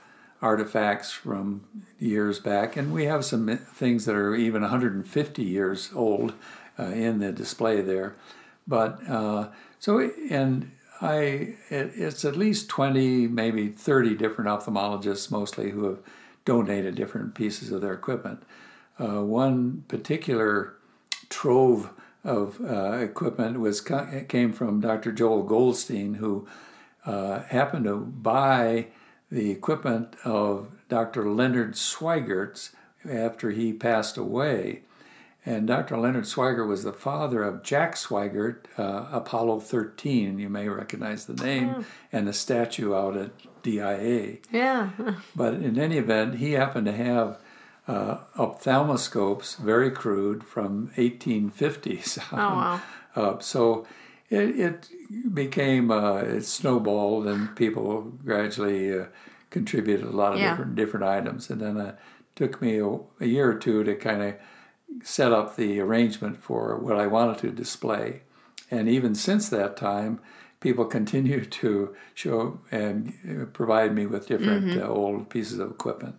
artifacts 0.44 1.12
from 1.12 1.64
years 2.00 2.40
back. 2.40 2.76
And 2.76 2.94
we 2.94 3.06
have 3.06 3.24
some 3.24 3.58
things 3.58 4.06
that 4.06 4.16
are 4.16 4.36
even 4.36 4.62
150 4.62 5.42
years 5.42 5.90
old 5.96 6.34
uh, 6.78 6.84
in 6.84 7.20
the 7.20 7.32
display 7.32 7.80
there. 7.82 8.16
But 8.68 9.00
uh, 9.10 9.50
so, 9.80 10.12
and 10.30 10.72
I, 11.02 11.56
it, 11.70 11.94
it's 11.96 12.26
at 12.26 12.36
least 12.36 12.68
20, 12.70 13.28
maybe 13.28 13.70
30 13.70 14.16
different 14.16 14.50
ophthalmologists 14.50 15.32
mostly 15.32 15.72
who 15.72 15.86
have 15.86 16.00
donated 16.44 16.96
different 16.96 17.36
pieces 17.36 17.72
of 17.72 17.82
their 17.82 17.94
equipment. 17.94 18.44
Uh, 19.00 19.24
one 19.24 19.86
particular 19.88 20.74
trove 21.30 21.90
of 22.26 22.60
uh, 22.62 22.98
equipment 22.98 23.60
was 23.60 23.82
came 24.28 24.52
from 24.52 24.82
Dr. 24.82 25.14
Joel 25.14 25.44
Goldstein, 25.44 26.16
who 26.16 26.48
uh, 27.06 27.44
happened 27.44 27.86
to 27.86 27.98
buy 27.98 28.88
the 29.34 29.50
equipment 29.50 30.16
of 30.24 30.68
Dr. 30.90 31.28
Leonard 31.30 31.74
Swigert 31.74 32.70
after 33.10 33.50
he 33.50 33.74
passed 33.74 34.16
away. 34.16 34.82
And 35.46 35.68
Dr. 35.68 35.98
Leonard 35.98 36.24
Swigert 36.24 36.68
was 36.68 36.84
the 36.84 36.94
father 36.94 37.44
of 37.44 37.64
Jack 37.64 37.96
Swigert, 37.96 38.66
uh, 38.78 39.08
Apollo 39.12 39.62
13. 39.62 40.40
You 40.40 40.48
may 40.50 40.70
recognize 40.70 41.26
the 41.26 41.34
name 41.34 41.84
and 42.14 42.28
the 42.28 42.32
statue 42.34 42.94
out 42.96 43.18
at 43.18 43.32
DIA. 43.64 44.38
yeah. 44.52 44.92
But 45.36 45.56
in 45.56 45.78
any 45.80 45.98
event, 45.98 46.36
he 46.36 46.54
happened 46.54 46.86
to 46.86 46.94
have 46.94 47.40
uh, 47.88 48.20
ophthalmoscopes, 48.38 49.56
very 49.56 49.92
crude, 49.92 50.44
from 50.46 50.92
1850s. 50.96 52.20
Oh, 52.32 52.38
wow. 52.38 52.82
up. 53.16 53.44
So 53.44 53.86
it, 54.34 54.60
it 54.60 55.34
became 55.34 55.92
uh, 55.92 56.18
it 56.18 56.46
snowballed, 56.46 57.28
and 57.28 57.56
people 57.56 58.02
gradually 58.26 59.00
uh, 59.00 59.06
contributed 59.50 60.06
a 60.06 60.10
lot 60.12 60.34
of 60.34 60.40
Yeah. 60.40 60.50
different 60.50 60.76
different 60.76 61.06
items. 61.06 61.50
And 61.50 61.62
then 61.62 61.78
it 61.78 61.96
took 62.36 62.62
me 62.62 62.80
a, 62.80 62.88
a 63.20 63.26
year 63.26 63.52
or 63.52 63.56
two 63.56 63.84
to 63.84 63.96
kind 63.96 64.24
of 64.24 64.36
set 65.04 65.32
up 65.32 65.56
the 65.56 65.80
arrangement 65.80 66.42
for 66.42 66.78
what 66.78 66.98
I 66.98 67.08
wanted 67.08 67.38
to 67.40 67.52
display. 67.52 68.22
And 68.72 68.90
even 68.90 69.14
since 69.16 69.50
that 69.50 69.78
time, 69.78 70.20
people 70.60 70.86
continue 71.00 71.46
to 71.46 71.96
show 72.14 72.60
and 72.72 73.14
uh, 73.30 73.46
provide 73.46 73.94
me 73.94 74.06
with 74.06 74.28
different 74.28 74.82
uh, 74.82 74.88
old 74.88 75.30
pieces 75.30 75.60
of 75.60 75.70
equipment. 75.72 76.16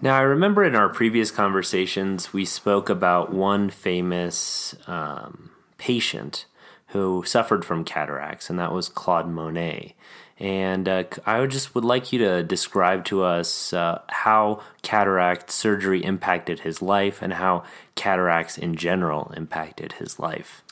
Now, 0.00 0.16
I 0.16 0.22
remember 0.22 0.64
in 0.64 0.74
our 0.74 0.88
previous 0.88 1.30
conversations, 1.30 2.32
we 2.32 2.44
spoke 2.44 2.90
about 2.90 3.32
one 3.32 3.70
famous 3.70 4.74
um, 4.86 5.50
patient 5.78 6.46
who 6.88 7.24
suffered 7.26 7.64
from 7.64 7.84
cataracts, 7.84 8.48
and 8.50 8.58
that 8.58 8.72
was 8.72 8.88
Claude 8.88 9.28
Monet. 9.28 9.94
And 10.38 10.88
uh, 10.88 11.04
I 11.24 11.40
would 11.40 11.50
just 11.50 11.74
would 11.74 11.84
like 11.84 12.12
you 12.12 12.18
to 12.20 12.42
describe 12.42 13.04
to 13.06 13.22
us 13.22 13.72
uh, 13.72 14.02
how 14.08 14.62
cataract 14.82 15.50
surgery 15.50 16.04
impacted 16.04 16.60
his 16.60 16.82
life 16.82 17.22
and 17.22 17.34
how 17.34 17.64
cataracts 17.94 18.58
in 18.58 18.74
general 18.74 19.32
impacted 19.36 19.92
his 19.94 20.18
life. 20.18 20.62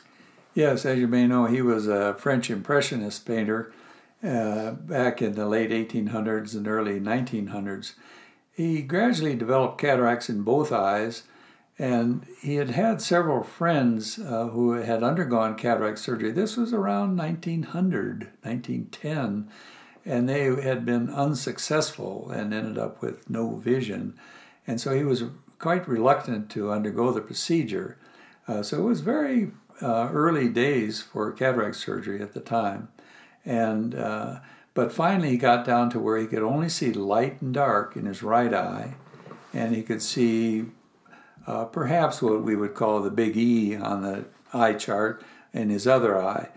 Yes, 0.54 0.84
as 0.84 0.98
you 0.98 1.08
may 1.08 1.26
know, 1.26 1.46
he 1.46 1.62
was 1.62 1.86
a 1.86 2.14
French 2.14 2.50
Impressionist 2.50 3.24
painter 3.24 3.72
uh, 4.22 4.72
back 4.72 5.22
in 5.22 5.34
the 5.34 5.46
late 5.46 5.70
1800s 5.70 6.54
and 6.54 6.68
early 6.68 7.00
1900s. 7.00 7.94
He 8.52 8.82
gradually 8.82 9.34
developed 9.34 9.80
cataracts 9.80 10.28
in 10.28 10.42
both 10.42 10.70
eyes, 10.70 11.22
and 11.82 12.24
he 12.40 12.54
had 12.54 12.70
had 12.70 13.02
several 13.02 13.42
friends 13.42 14.16
uh, 14.16 14.46
who 14.50 14.70
had 14.70 15.02
undergone 15.02 15.56
cataract 15.56 15.98
surgery. 15.98 16.30
This 16.30 16.56
was 16.56 16.72
around 16.72 17.16
1900, 17.16 18.28
1910, 18.42 19.48
and 20.04 20.28
they 20.28 20.44
had 20.62 20.86
been 20.86 21.10
unsuccessful 21.10 22.30
and 22.30 22.54
ended 22.54 22.78
up 22.78 23.02
with 23.02 23.28
no 23.28 23.56
vision. 23.56 24.16
And 24.64 24.80
so 24.80 24.94
he 24.94 25.02
was 25.02 25.24
quite 25.58 25.88
reluctant 25.88 26.50
to 26.50 26.70
undergo 26.70 27.10
the 27.10 27.20
procedure. 27.20 27.98
Uh, 28.46 28.62
so 28.62 28.78
it 28.78 28.88
was 28.88 29.00
very 29.00 29.50
uh, 29.80 30.08
early 30.12 30.48
days 30.48 31.02
for 31.02 31.32
cataract 31.32 31.74
surgery 31.74 32.22
at 32.22 32.32
the 32.32 32.40
time, 32.40 32.90
and 33.44 33.96
uh, 33.96 34.38
but 34.72 34.92
finally 34.92 35.30
he 35.30 35.36
got 35.36 35.64
down 35.64 35.90
to 35.90 35.98
where 35.98 36.16
he 36.16 36.28
could 36.28 36.44
only 36.44 36.68
see 36.68 36.92
light 36.92 37.42
and 37.42 37.52
dark 37.52 37.96
in 37.96 38.06
his 38.06 38.22
right 38.22 38.54
eye, 38.54 38.94
and 39.52 39.74
he 39.74 39.82
could 39.82 40.00
see 40.00 40.66
uh, 41.46 41.64
perhaps 41.64 42.22
what 42.22 42.42
we 42.42 42.56
would 42.56 42.74
call 42.74 43.00
the 43.00 43.10
big 43.10 43.36
E 43.36 43.76
on 43.76 44.02
the 44.02 44.24
eye 44.52 44.74
chart 44.74 45.24
in 45.52 45.70
his 45.70 45.86
other 45.86 46.20
eye, 46.20 46.48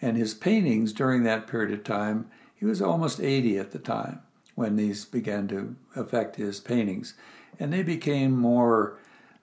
and 0.00 0.16
his 0.16 0.34
paintings 0.34 0.92
during 0.92 1.22
that 1.22 1.46
period 1.46 1.72
of 1.72 1.84
time. 1.84 2.28
He 2.54 2.64
was 2.64 2.80
almost 2.80 3.20
80 3.20 3.58
at 3.58 3.72
the 3.72 3.78
time 3.78 4.20
when 4.54 4.76
these 4.76 5.04
began 5.04 5.48
to 5.48 5.76
affect 5.96 6.36
his 6.36 6.60
paintings, 6.60 7.14
and 7.58 7.72
they 7.72 7.82
became 7.82 8.32
more 8.32 8.98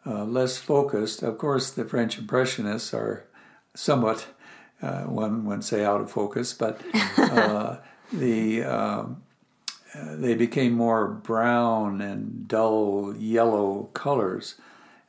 uh, 0.05 0.23
less 0.23 0.57
focused. 0.57 1.21
Of 1.21 1.37
course, 1.37 1.69
the 1.69 1.85
French 1.85 2.17
Impressionists 2.17 2.93
are 2.93 3.25
somewhat, 3.73 4.27
uh, 4.81 5.03
one 5.03 5.45
would 5.45 5.63
say, 5.63 5.83
out 5.83 6.01
of 6.01 6.11
focus, 6.11 6.53
but 6.53 6.81
uh, 7.17 7.77
the 8.13 8.63
um, 8.63 9.23
uh, 9.93 10.15
they 10.15 10.35
became 10.35 10.73
more 10.73 11.07
brown 11.07 11.99
and 11.99 12.47
dull 12.47 13.13
yellow 13.17 13.89
colors, 13.93 14.55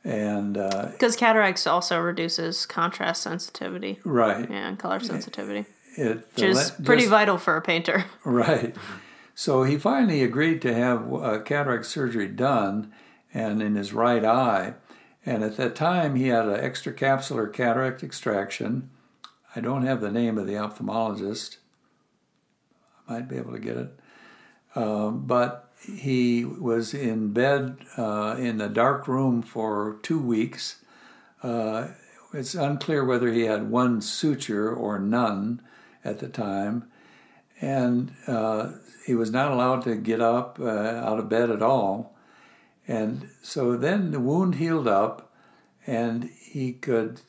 and 0.03 0.57
uh, 0.57 0.87
Because 0.91 1.15
cataracts 1.15 1.65
also 1.67 1.99
reduces 1.99 2.65
contrast 2.65 3.21
sensitivity. 3.23 3.99
right, 4.03 4.49
Yeah, 4.49 4.67
and 4.67 4.77
color 4.79 4.99
sensitivity. 4.99 5.65
it, 5.95 6.27
Which 6.35 6.43
is 6.43 6.71
le- 6.79 6.85
pretty 6.85 7.03
just- 7.03 7.11
vital 7.11 7.37
for 7.37 7.55
a 7.57 7.61
painter. 7.61 8.05
Right. 8.25 8.75
So 9.35 9.63
he 9.63 9.77
finally 9.79 10.21
agreed 10.23 10.61
to 10.61 10.73
have 10.73 11.11
uh, 11.11 11.39
cataract 11.39 11.85
surgery 11.87 12.27
done, 12.27 12.93
and 13.33 13.61
in 13.63 13.75
his 13.75 13.91
right 13.93 14.23
eye. 14.23 14.75
And 15.25 15.43
at 15.43 15.57
that 15.57 15.75
time, 15.75 16.15
he 16.15 16.27
had 16.27 16.45
an 16.45 16.59
extracapsular 16.59 17.51
cataract 17.51 18.03
extraction. 18.03 18.91
I 19.55 19.59
don't 19.61 19.85
have 19.85 20.01
the 20.01 20.11
name 20.11 20.37
of 20.37 20.45
the 20.45 20.53
ophthalmologist. 20.53 21.57
I 23.07 23.13
might 23.13 23.27
be 23.29 23.37
able 23.37 23.53
to 23.53 23.59
get 23.59 23.77
it. 23.77 23.99
Um, 24.75 25.25
but 25.25 25.72
he 25.85 26.45
was 26.45 26.93
in 26.93 27.33
bed 27.33 27.77
uh, 27.97 28.35
in 28.39 28.61
a 28.61 28.69
dark 28.69 29.07
room 29.07 29.41
for 29.41 29.97
two 30.01 30.19
weeks. 30.19 30.81
Uh, 31.41 31.89
it's 32.33 32.55
unclear 32.55 33.03
whether 33.05 33.31
he 33.31 33.43
had 33.43 33.69
one 33.69 34.01
suture 34.01 34.73
or 34.73 34.97
none 34.99 35.61
at 36.03 36.19
the 36.19 36.29
time 36.29 36.85
and 37.63 38.13
uh, 38.27 38.71
he 39.05 39.15
was 39.15 39.31
not 39.31 39.51
allowed 39.51 39.83
to 39.83 39.95
get 39.95 40.19
up 40.19 40.59
uh, 40.59 40.65
out 40.67 41.17
of 41.17 41.29
bed 41.29 41.49
at 41.49 41.61
all. 41.61 42.13
And 42.85 43.29
so 43.41 43.77
then 43.77 44.11
the 44.11 44.19
wound 44.19 44.55
healed 44.55 44.87
up, 44.87 45.33
and 45.87 46.29
he 46.41 46.73
could, 46.73 47.21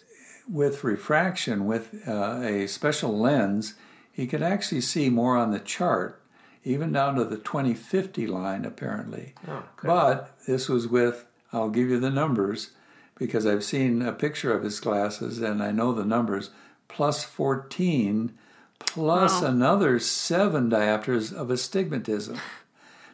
with 0.49 0.83
refraction, 0.83 1.67
with 1.67 2.03
uh, 2.09 2.41
a 2.43 2.67
special 2.67 3.17
lens, 3.17 3.75
he 4.11 4.27
could 4.27 4.43
actually 4.43 4.81
see 4.81 5.09
more 5.09 5.37
on 5.37 5.53
the 5.53 5.61
chart, 5.61 6.21
even 6.65 6.93
down 6.93 7.15
to 7.17 7.25
the 7.25 7.37
2050 7.37 8.27
line, 8.27 8.65
apparently. 8.65 9.35
Oh, 9.47 9.63
but 9.83 10.37
this 10.47 10.69
was 10.69 10.89
with, 10.89 11.27
I'll 11.53 11.69
give 11.69 11.89
you 11.91 12.01
the 12.01 12.11
numbers, 12.11 12.71
because 13.17 13.47
I've 13.47 13.63
seen 13.65 14.03
a 14.03 14.13
picture 14.13 14.53
of 14.53 14.65
his 14.65 14.81
glasses 14.81 15.41
and 15.41 15.63
I 15.63 15.71
know 15.71 15.93
the 15.93 16.05
numbers, 16.05 16.51
plus 16.89 17.23
14 17.25 18.33
plus 18.81 19.41
Wow. 19.43 19.49
another 19.49 19.99
seven 19.99 20.69
diopters 20.71 21.33
of 21.33 21.51
astigmatism. 21.51 22.39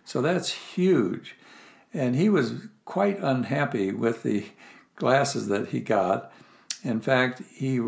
So 0.04 0.22
that's 0.22 0.50
huge. 0.52 1.36
And 1.92 2.16
he 2.16 2.28
was 2.28 2.68
quite 2.84 3.18
unhappy 3.20 3.92
with 3.92 4.22
the 4.22 4.46
glasses 4.96 5.48
that 5.48 5.68
he 5.68 5.80
got. 5.80 6.32
In 6.82 7.00
fact, 7.00 7.42
he 7.52 7.80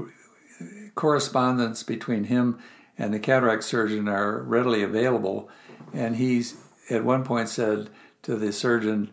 correspondence 0.95 1.83
between 1.83 2.25
him 2.25 2.59
and 2.99 3.13
the 3.13 3.19
cataract 3.19 3.65
surgeon 3.65 4.09
are 4.09 4.41
readily 4.43 4.83
available. 4.83 5.49
And 5.93 6.17
he's 6.17 6.57
at 6.91 7.05
one 7.05 7.25
point 7.25 7.49
said 7.49 7.91
to 8.23 8.37
the 8.37 8.53
surgeon, 8.53 9.11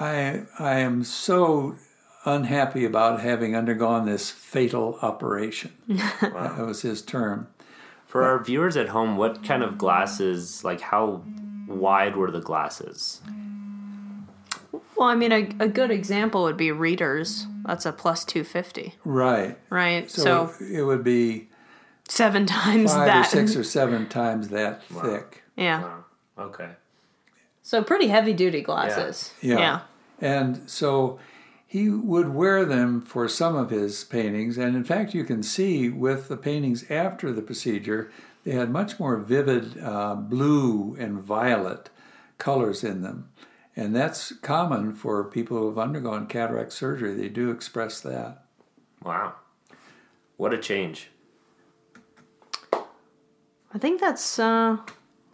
I, 0.00 0.42
I 0.58 0.78
am 0.78 1.04
so 1.04 1.76
unhappy 2.24 2.84
about 2.84 3.20
having 3.20 3.56
undergone 3.56 4.06
this 4.06 4.30
fatal 4.30 4.98
operation. 5.02 5.72
That 6.20 6.58
was 6.66 6.82
his 6.82 7.02
term. 7.02 7.48
For 8.06 8.24
our 8.24 8.42
viewers 8.42 8.76
at 8.76 8.88
home, 8.88 9.16
what 9.16 9.44
kind 9.44 9.62
of 9.62 9.76
glasses, 9.78 10.64
like 10.64 10.80
how 10.80 11.22
wide 11.66 12.16
were 12.16 12.30
the 12.30 12.40
glasses? 12.40 13.20
Well, 14.96 15.08
I 15.08 15.14
mean, 15.14 15.32
a, 15.32 15.48
a 15.60 15.68
good 15.68 15.90
example 15.90 16.42
would 16.44 16.56
be 16.56 16.72
readers. 16.72 17.46
That's 17.64 17.86
a 17.86 17.92
plus 17.92 18.24
250, 18.24 18.94
Right. 19.04 19.56
right? 19.70 20.10
So, 20.10 20.52
So, 20.58 20.64
it 20.64 20.82
would 20.82 21.04
be 21.04 21.48
seven 22.08 22.46
times 22.46 22.92
five 22.92 23.06
that. 23.06 23.26
or 23.26 23.30
six 23.30 23.56
or 23.56 23.64
seven 23.64 24.08
times 24.08 24.48
that 24.48 24.82
thick. 24.84 25.42
yeah. 25.56 25.98
Okay. 26.38 26.70
So, 27.62 27.82
pretty 27.82 28.08
heavy 28.08 28.32
duty 28.32 28.62
glasses. 28.62 29.34
Yeah. 29.42 29.58
yeah. 29.58 29.80
And 30.20 30.68
so 30.70 31.18
he 31.66 31.90
would 31.90 32.30
wear 32.30 32.64
them 32.64 33.02
for 33.02 33.28
some 33.28 33.54
of 33.54 33.68
his 33.70 34.02
paintings. 34.04 34.56
And 34.56 34.74
in 34.74 34.84
fact, 34.84 35.12
you 35.12 35.22
can 35.22 35.42
see 35.42 35.90
with 35.90 36.28
the 36.28 36.36
paintings 36.38 36.90
after 36.90 37.30
the 37.30 37.42
procedure, 37.42 38.10
they 38.44 38.52
had 38.52 38.70
much 38.70 38.98
more 38.98 39.18
vivid 39.18 39.78
uh, 39.78 40.14
blue 40.14 40.96
and 40.98 41.20
violet 41.20 41.90
colors 42.38 42.82
in 42.82 43.02
them. 43.02 43.28
And 43.76 43.94
that's 43.94 44.32
common 44.32 44.94
for 44.94 45.22
people 45.22 45.58
who 45.58 45.68
have 45.68 45.78
undergone 45.78 46.26
cataract 46.26 46.72
surgery. 46.72 47.14
They 47.14 47.28
do 47.28 47.50
express 47.50 48.00
that. 48.00 48.44
Wow. 49.04 49.34
What 50.38 50.54
a 50.54 50.58
change. 50.58 51.10
I 53.74 53.78
think 53.78 54.00
that's 54.00 54.38
uh 54.38 54.78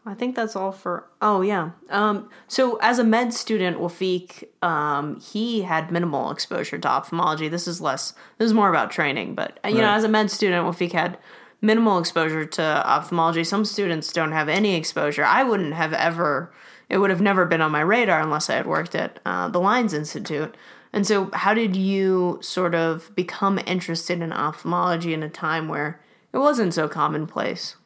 I 0.07 0.13
think 0.13 0.37
that's 0.37 0.55
all 0.55 0.73
for 0.73 1.07
oh 1.23 1.41
yeah. 1.41 1.71
Um 1.91 2.29
so 2.49 2.77
as 2.83 2.99
a 2.99 3.05
med 3.05 3.33
student, 3.33 3.79
Wafik, 3.79 4.45
um, 4.63 5.21
he 5.21 5.63
had 5.63 5.91
minimal 5.91 6.31
exposure 6.31 6.79
to 6.79 6.89
ophthalmology. 6.89 7.49
This 7.49 7.67
is 7.67 7.81
less 7.81 8.13
this 8.39 8.47
is 8.47 8.55
more 8.55 8.69
about 8.69 8.91
training, 8.91 9.35
but 9.35 9.59
uh, 9.65 9.69
you 9.69 9.79
know, 9.79 9.91
as 9.91 10.05
a 10.05 10.09
med 10.09 10.31
student, 10.31 10.67
Wafik 10.67 10.93
had 10.93 11.19
minimal 11.61 11.99
exposure 11.99 12.45
to 12.45 12.63
ophthalmology. 12.63 13.45
Some 13.45 13.65
students 13.65 14.13
don't 14.13 14.33
have 14.33 14.49
any 14.49 14.75
exposure. 14.75 15.25
I 15.25 15.43
wouldn't 15.43 15.75
have 15.75 15.93
ever 15.95 16.53
it 16.89 16.99
would 16.99 17.11
have 17.11 17.21
never 17.21 17.47
been 17.47 17.63
on 17.63 17.73
my 17.73 17.81
radar 17.81 18.21
unless 18.21 18.51
I 18.51 18.57
had 18.57 18.67
worked 18.67 18.95
at 18.95 19.19
uh, 19.25 19.49
the 19.49 19.61
Lions 19.61 19.95
Institute. 19.95 20.55
And 20.93 21.07
so, 21.07 21.31
how 21.33 21.55
did 21.55 21.75
you 21.75 22.39
sort 22.41 22.75
of 22.75 23.11
become 23.17 23.59
interested 23.67 24.21
in 24.21 24.33
ophthalmology 24.33 25.13
in 25.13 25.23
a 25.23 25.29
time 25.29 25.69
where 25.69 26.01
it 26.33 26.39
wasn't 26.39 26.75
so 26.75 26.89
commonplace? 26.89 27.77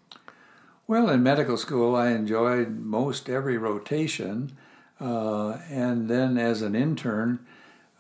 Well, 0.88 1.10
in 1.10 1.22
medical 1.22 1.58
school, 1.58 1.94
I 1.94 2.12
enjoyed 2.12 2.80
most 2.80 3.28
every 3.28 3.58
rotation. 3.58 4.56
Uh, 4.98 5.58
and 5.70 6.08
then 6.08 6.38
as 6.38 6.62
an 6.62 6.74
intern, 6.74 7.40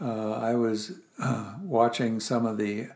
uh, 0.00 0.32
I 0.32 0.54
was 0.54 0.98
uh, 1.18 1.56
watching 1.62 2.18
some 2.18 2.46
of 2.46 2.56
the. 2.56 2.88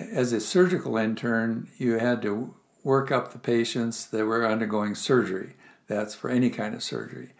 As 0.00 0.32
a 0.32 0.40
surgical 0.40 0.96
intern, 0.96 1.68
you 1.78 1.98
had 1.98 2.20
to 2.22 2.54
work 2.82 3.12
up 3.12 3.32
the 3.32 3.38
patients 3.38 4.06
that 4.06 4.26
were 4.26 4.44
undergoing 4.44 4.96
surgery. 4.96 5.54
That's 5.86 6.16
for 6.16 6.28
any 6.28 6.50
kind 6.50 6.74
of 6.74 6.82
surgery. 6.82 7.32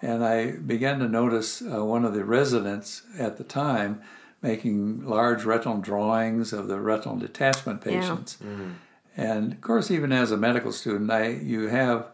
And 0.00 0.24
I 0.24 0.52
began 0.52 1.00
to 1.00 1.08
notice 1.08 1.60
uh, 1.60 1.84
one 1.84 2.06
of 2.06 2.14
the 2.14 2.24
residents 2.24 3.02
at 3.18 3.36
the 3.36 3.44
time 3.44 4.00
making 4.40 5.04
large 5.06 5.44
retinal 5.44 5.76
drawings 5.76 6.54
of 6.54 6.66
the 6.66 6.80
retinal 6.80 7.16
detachment 7.18 7.82
patients. 7.82 8.38
Yeah. 8.40 8.46
patients. 8.48 8.76
And 9.20 9.52
of 9.52 9.60
course, 9.60 9.90
even 9.90 10.12
as 10.12 10.32
a 10.32 10.36
medical 10.38 10.72
student, 10.72 11.10
I 11.10 11.28
you 11.28 11.68
have 11.68 12.06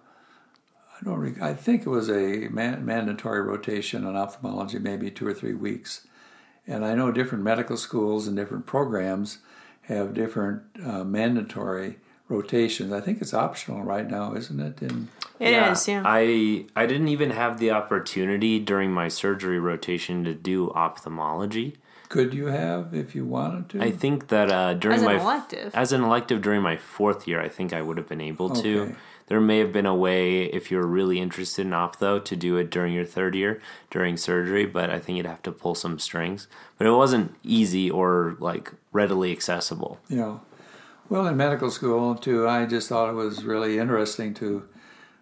I 1.01 1.05
don't 1.05 1.21
rec- 1.21 1.41
I 1.41 1.55
think 1.55 1.83
it 1.83 1.89
was 1.89 2.11
a 2.11 2.49
man, 2.49 2.85
mandatory 2.85 3.43
rotation 3.43 4.05
on 4.05 4.17
ophthalmology, 4.17 4.81
maybe 4.81 5.11
two 5.11 5.27
or 5.27 5.35
three 5.35 5.55
weeks. 5.55 6.07
And 6.67 6.85
I 6.85 6.97
know 6.97 7.13
different 7.13 7.45
medical 7.45 7.77
schools 7.77 8.27
and 8.27 8.37
different 8.37 8.67
programs 8.67 9.39
have 9.83 10.15
different 10.15 10.63
uh, 10.85 11.05
mandatory 11.05 11.99
rotations. 12.29 12.93
I 12.93 13.01
think 13.01 13.23
it's 13.23 13.33
optional 13.33 13.85
right 13.85 14.11
now, 14.11 14.35
isn't 14.35 14.59
it? 14.59 14.83
In, 14.83 15.09
It 15.39 15.53
is, 15.53 15.87
yeah. 15.87 16.03
I 16.05 16.67
I 16.75 16.87
didn't 16.87 17.09
even 17.09 17.31
have 17.31 17.61
the 17.61 17.71
opportunity 17.71 18.59
during 18.59 18.91
my 18.91 19.07
surgery 19.07 19.61
rotation 19.61 20.25
to 20.25 20.35
do 20.35 20.73
ophthalmology. 20.73 21.77
Could 22.09 22.35
you 22.35 22.47
have 22.47 22.95
if 22.95 23.15
you 23.15 23.25
wanted 23.25 23.69
to? 23.71 23.83
I 23.83 23.91
think 23.91 24.29
that 24.29 24.51
uh, 24.53 24.75
during 24.75 24.97
As 24.97 25.03
an 25.03 25.07
my 25.09 25.21
elective. 25.21 25.75
as 25.75 25.93
an 25.93 26.03
elective 26.03 26.41
during 26.43 26.63
my 26.63 26.77
fourth 26.77 27.27
year, 27.29 27.41
I 27.41 27.49
think 27.49 27.73
I 27.73 27.83
would 27.83 27.97
have 27.97 28.09
been 28.09 28.21
able 28.21 28.51
to. 28.51 28.95
There 29.29 29.41
may 29.41 29.59
have 29.59 29.73
been 29.73 29.87
a 29.87 29.95
way 29.95 30.45
if 30.45 30.71
you're 30.71 30.87
really 30.87 31.19
interested 31.19 31.67
in 31.67 31.73
ophtho 31.73 32.25
to 32.25 32.37
do 32.37 32.57
it 32.59 32.71
during 32.71 32.95
your 32.95 33.05
third 33.05 33.35
year 33.35 33.61
during 33.91 34.17
surgery, 34.17 34.67
but 34.67 34.89
I 34.89 35.01
think 35.01 35.17
you'd 35.17 35.27
have 35.27 35.43
to 35.43 35.51
pull 35.53 35.75
some 35.75 35.99
strings. 35.99 36.47
But 36.79 36.87
it 36.87 36.93
wasn't 36.93 37.35
easy 37.43 37.91
or 37.91 38.37
like 38.39 38.73
readily 38.93 39.33
accessible. 39.33 39.99
you 40.09 40.17
know. 40.19 40.41
Well, 41.09 41.27
in 41.27 41.37
medical 41.37 41.71
school 41.73 42.15
too, 42.15 42.49
I 42.49 42.67
just 42.67 42.89
thought 42.89 43.11
it 43.11 43.15
was 43.15 43.43
really 43.45 43.79
interesting 43.79 44.33
to 44.35 44.69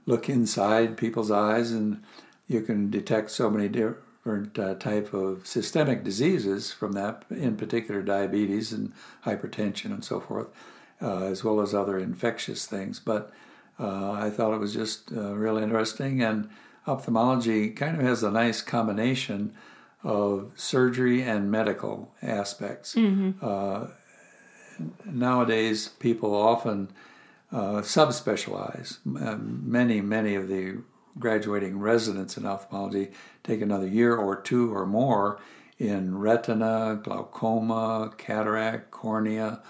look 0.06 0.28
inside 0.28 0.98
people's 0.98 1.30
eyes, 1.30 1.70
and 1.72 2.02
you 2.46 2.60
can 2.60 2.90
detect 2.90 3.30
so 3.30 3.48
many 3.48 3.68
different 4.24 4.58
uh, 4.58 4.74
type 4.76 5.12
of 5.12 5.46
systemic 5.46 6.02
diseases 6.02 6.72
from 6.72 6.92
that, 6.92 7.24
in 7.30 7.56
particular 7.56 8.00
diabetes 8.00 8.72
and 8.72 8.92
hypertension 9.26 9.86
and 9.86 10.02
so 10.02 10.18
forth, 10.18 10.48
uh, 11.02 11.24
as 11.24 11.44
well 11.44 11.60
as 11.60 11.74
other 11.74 11.98
infectious 11.98 12.64
things. 12.64 12.98
But 12.98 13.30
uh, 13.78 14.12
I 14.12 14.30
thought 14.30 14.54
it 14.54 14.60
was 14.60 14.72
just 14.72 15.12
uh, 15.12 15.34
real 15.34 15.58
interesting, 15.58 16.22
and 16.22 16.48
ophthalmology 16.86 17.68
kind 17.70 17.96
of 17.96 18.02
has 18.02 18.22
a 18.22 18.30
nice 18.30 18.62
combination 18.62 19.52
of 20.02 20.52
surgery 20.54 21.22
and 21.22 21.50
medical 21.50 22.14
aspects 22.22 22.96
nowadays 25.04 25.88
people 25.88 26.34
often 26.34 26.88
uh, 27.52 27.80
subspecialize. 27.80 28.98
Many, 29.04 30.00
many 30.00 30.34
of 30.34 30.48
the 30.48 30.78
graduating 31.18 31.78
residents 31.78 32.36
in 32.36 32.46
ophthalmology 32.46 33.10
take 33.42 33.60
another 33.60 33.86
year 33.86 34.16
or 34.16 34.40
two 34.40 34.74
or 34.74 34.86
more 34.86 35.40
in 35.78 36.16
retina, 36.18 37.00
glaucoma, 37.02 38.12
cataract, 38.16 38.90
cornea, 38.90 39.60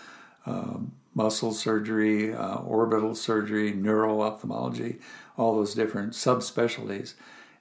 um, 0.47 0.93
muscle 1.15 1.53
surgery, 1.53 2.35
uh, 2.35 2.57
orbital 2.57 3.15
surgery, 3.15 3.73
neuro 3.73 4.21
ophthalmology, 4.21 4.99
all 5.37 5.57
those 5.57 5.75
different 5.75 6.13
subspecialties. 6.13 7.15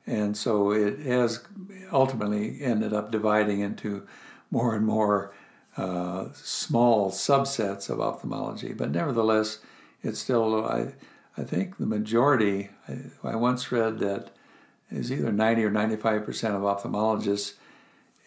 And 0.06 0.36
so 0.36 0.72
it 0.72 1.00
has 1.00 1.46
ultimately 1.92 2.62
ended 2.62 2.94
up 2.94 3.12
dividing 3.12 3.62
into 3.62 4.06
more 4.52 4.76
and 4.76 4.86
more 4.86 5.34
uh, 5.78 6.28
small 6.34 7.12
subsets 7.12 7.90
of 7.90 8.02
ophthalmology. 8.02 8.74
But 8.74 8.92
nevertheless, 8.92 9.60
it's 10.04 10.20
still, 10.20 10.66
I, 10.66 10.94
I 11.38 11.44
think 11.44 11.78
the 11.78 11.86
majority, 11.86 12.70
I, 12.88 12.98
I 13.24 13.36
once 13.36 13.72
read 13.72 14.00
that 14.00 14.32
is 14.92 15.12
either 15.12 15.32
90 15.32 15.64
or 15.64 15.72
95% 15.72 16.26
of 16.56 16.62
ophthalmologists, 16.62 17.54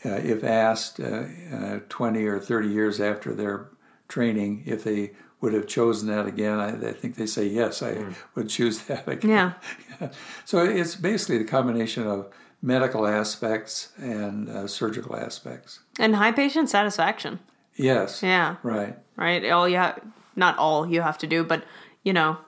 uh, 0.04 0.10
if 0.10 0.44
asked 0.44 1.00
uh, 1.00 1.24
uh, 1.52 1.78
20 1.88 2.24
or 2.26 2.38
30 2.38 2.68
years 2.68 3.00
after 3.00 3.34
their 3.34 3.68
training, 4.08 4.62
if 4.66 4.84
they 4.84 5.12
would 5.40 5.52
have 5.52 5.66
chosen 5.66 6.08
that 6.08 6.26
again, 6.26 6.58
I, 6.58 6.88
I 6.88 6.92
think 6.92 7.16
they 7.16 7.26
say, 7.26 7.46
yes, 7.46 7.82
I 7.82 8.06
would 8.34 8.48
choose 8.48 8.82
that 8.84 9.08
again. 9.08 9.54
Yeah. 10.00 10.10
So 10.44 10.64
it's 10.64 10.96
basically 10.96 11.38
the 11.38 11.44
combination 11.44 12.06
of 12.06 12.28
medical 12.62 13.06
aspects 13.06 13.92
and 13.96 14.48
uh, 14.48 14.66
surgical 14.66 15.16
aspects. 15.16 15.80
And 15.98 16.16
high 16.16 16.32
patient 16.32 16.68
satisfaction. 16.68 17.38
Yes. 17.76 18.22
Yeah. 18.22 18.56
Right. 18.62 18.96
Right. 19.16 19.44
All 19.50 19.68
you 19.68 19.76
have, 19.76 20.00
not 20.34 20.58
all 20.58 20.86
you 20.90 21.02
have 21.02 21.18
to 21.18 21.26
do, 21.26 21.44
but 21.44 21.64
you 22.02 22.12
know, 22.12 22.38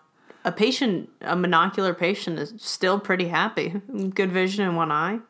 a 0.48 0.52
patient, 0.52 1.10
a 1.20 1.36
monocular 1.36 1.96
patient 1.96 2.38
is 2.38 2.54
still 2.56 2.98
pretty 2.98 3.28
happy. 3.28 3.68
Good 4.14 4.32
vision 4.32 4.66
in 4.66 4.74
one 4.74 4.90
eye. 4.90 5.20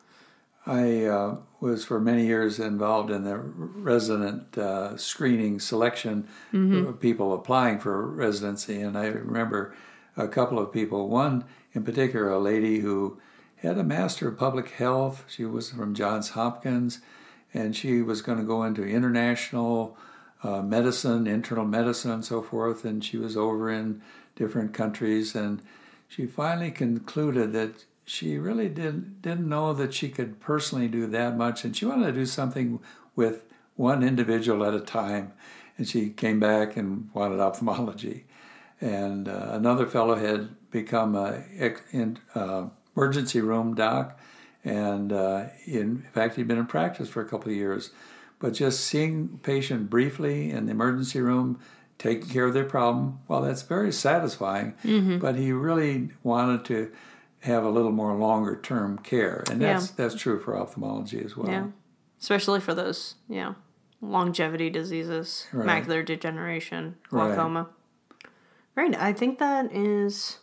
I 0.65 1.05
uh, 1.05 1.35
was 1.59 1.83
for 1.83 1.99
many 1.99 2.25
years 2.25 2.59
involved 2.59 3.11
in 3.11 3.23
the 3.23 3.37
resident 3.37 4.57
uh, 4.57 4.95
screening 4.97 5.59
selection 5.59 6.27
of 6.87 6.99
people 6.99 7.33
applying 7.33 7.79
for 7.79 8.05
residency, 8.07 8.79
and 8.79 8.97
I 8.97 9.07
remember 9.07 9.75
a 10.15 10.27
couple 10.27 10.57
of 10.57 10.71
people. 10.71 11.09
One 11.09 11.43
in 11.73 11.83
particular, 11.83 12.29
a 12.29 12.39
lady 12.39 12.79
who 12.79 13.19
had 13.57 13.77
a 13.77 13.83
master 13.83 14.29
of 14.29 14.37
public 14.37 14.69
health. 14.69 15.25
She 15.27 15.43
was 15.43 15.71
from 15.71 15.93
Johns 15.93 16.29
Hopkins, 16.29 16.99
and 17.53 17.75
she 17.75 18.01
was 18.01 18.21
going 18.21 18.37
to 18.37 18.43
go 18.45 18.63
into 18.63 18.83
international 18.85 19.97
uh, 20.43 20.61
medicine, 20.61 21.27
internal 21.27 21.65
medicine, 21.65 22.11
and 22.11 22.25
so 22.25 22.41
forth. 22.41 22.85
And 22.85 23.03
she 23.03 23.17
was 23.17 23.35
over 23.35 23.69
in 23.69 24.01
different 24.35 24.73
countries, 24.73 25.35
and 25.35 25.61
she 26.07 26.25
finally 26.25 26.71
concluded 26.71 27.53
that 27.53 27.85
she 28.05 28.37
really 28.37 28.69
didn't 28.69 29.21
didn't 29.21 29.47
know 29.47 29.73
that 29.73 29.93
she 29.93 30.09
could 30.09 30.39
personally 30.39 30.87
do 30.87 31.05
that 31.07 31.37
much, 31.37 31.63
and 31.63 31.75
she 31.75 31.85
wanted 31.85 32.07
to 32.07 32.13
do 32.13 32.25
something 32.25 32.79
with 33.15 33.43
one 33.75 34.03
individual 34.03 34.65
at 34.65 34.73
a 34.73 34.79
time. 34.79 35.33
and 35.77 35.87
she 35.87 36.09
came 36.09 36.39
back 36.41 36.75
and 36.75 37.09
wanted 37.13 37.39
ophthalmology. 37.39 38.25
And 38.81 39.27
uh, 39.27 39.49
another 39.51 39.85
fellow 39.87 40.15
had 40.15 40.49
become 40.71 41.15
a 41.15 41.43
in, 41.91 42.19
uh, 42.35 42.67
emergency 42.95 43.41
room 43.41 43.75
doc, 43.75 44.19
and 44.63 45.11
uh, 45.13 45.45
in 45.65 46.05
fact 46.13 46.35
he'd 46.35 46.47
been 46.47 46.57
in 46.57 46.65
practice 46.65 47.09
for 47.09 47.21
a 47.21 47.25
couple 47.25 47.49
of 47.49 47.55
years. 47.55 47.91
But 48.39 48.53
just 48.53 48.81
seeing 48.81 49.39
patient 49.39 49.89
briefly 49.89 50.49
in 50.49 50.65
the 50.65 50.71
emergency 50.71 51.19
room, 51.19 51.59
taking 51.97 52.29
care 52.29 52.45
of 52.45 52.53
their 52.53 52.65
problem, 52.65 53.19
well, 53.27 53.41
that's 53.41 53.63
very 53.63 53.91
satisfying. 53.91 54.73
Mm-hmm. 54.83 55.19
But 55.19 55.35
he 55.35 55.51
really 55.51 56.09
wanted 56.23 56.63
to 56.65 56.91
have 57.41 57.63
a 57.63 57.69
little 57.69 57.91
more 57.91 58.15
longer 58.15 58.59
term 58.61 58.97
care, 58.97 59.43
and 59.49 59.61
that's 59.61 59.87
yeah. 59.87 59.93
that's 59.95 60.15
true 60.15 60.39
for 60.39 60.57
ophthalmology 60.57 61.23
as 61.23 61.37
well. 61.37 61.49
Yeah, 61.49 61.67
especially 62.19 62.59
for 62.59 62.73
those 62.73 63.15
yeah 63.27 63.53
longevity 64.01 64.69
diseases, 64.69 65.47
right. 65.51 65.85
macular 65.85 66.05
degeneration, 66.05 66.95
glaucoma. 67.09 67.69
Right. 68.75 68.91
right. 68.91 69.01
I 69.01 69.13
think 69.13 69.39
that 69.39 69.73
is 69.73 70.39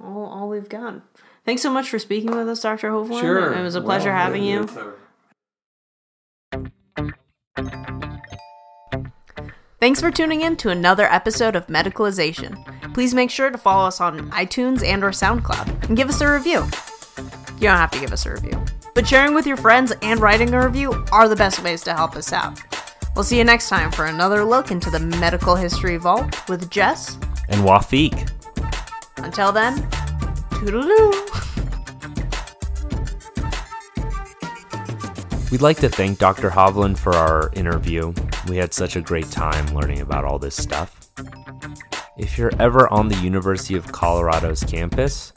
all, 0.00 0.26
all 0.26 0.48
we've 0.48 0.68
got. 0.68 1.00
Thanks 1.44 1.62
so 1.62 1.70
much 1.72 1.88
for 1.88 1.98
speaking 1.98 2.32
with 2.32 2.48
us, 2.48 2.60
Dr. 2.60 2.90
Hovland. 2.90 3.20
Sure. 3.20 3.52
It 3.52 3.62
was 3.62 3.76
a 3.76 3.80
pleasure 3.80 4.10
well, 4.10 4.18
having 4.18 4.42
you. 4.42 4.68
Thanks 9.78 10.00
for 10.00 10.10
tuning 10.10 10.40
in 10.40 10.56
to 10.56 10.70
another 10.70 11.06
episode 11.06 11.54
of 11.54 11.66
Medicalization. 11.66 12.92
Please 12.94 13.14
make 13.14 13.30
sure 13.30 13.50
to 13.50 13.58
follow 13.58 13.86
us 13.86 14.00
on 14.00 14.30
iTunes 14.30 14.84
and 14.84 15.04
or 15.04 15.10
SoundCloud 15.10 15.88
and 15.88 15.96
give 15.96 16.08
us 16.08 16.20
a 16.20 16.32
review. 16.32 16.64
You 17.56 17.68
don't 17.68 17.76
have 17.76 17.90
to 17.92 18.00
give 18.00 18.12
us 18.12 18.26
a 18.26 18.32
review, 18.32 18.62
but 18.94 19.06
sharing 19.06 19.34
with 19.34 19.46
your 19.46 19.56
friends 19.56 19.92
and 20.02 20.20
writing 20.20 20.52
a 20.54 20.64
review 20.64 21.04
are 21.12 21.28
the 21.28 21.36
best 21.36 21.62
ways 21.62 21.82
to 21.84 21.94
help 21.94 22.16
us 22.16 22.32
out. 22.32 22.60
We'll 23.14 23.24
see 23.24 23.38
you 23.38 23.44
next 23.44 23.68
time 23.68 23.92
for 23.92 24.06
another 24.06 24.44
look 24.44 24.70
into 24.70 24.90
the 24.90 25.00
medical 25.00 25.56
history 25.56 25.96
vault 25.96 26.48
with 26.48 26.70
Jess 26.70 27.16
and 27.48 27.62
Wafiq. 27.62 28.30
Until 29.18 29.52
then, 29.52 29.76
toodaloo. 30.50 31.35
We'd 35.52 35.62
like 35.62 35.76
to 35.78 35.88
thank 35.88 36.18
Dr. 36.18 36.50
Hovland 36.50 36.98
for 36.98 37.14
our 37.14 37.52
interview. 37.52 38.12
We 38.48 38.56
had 38.56 38.74
such 38.74 38.96
a 38.96 39.00
great 39.00 39.30
time 39.30 39.66
learning 39.74 40.00
about 40.00 40.24
all 40.24 40.40
this 40.40 40.56
stuff. 40.56 41.08
If 42.18 42.36
you're 42.36 42.50
ever 42.58 42.92
on 42.92 43.06
the 43.06 43.16
University 43.18 43.76
of 43.76 43.92
Colorado's 43.92 44.64
campus, 44.64 45.32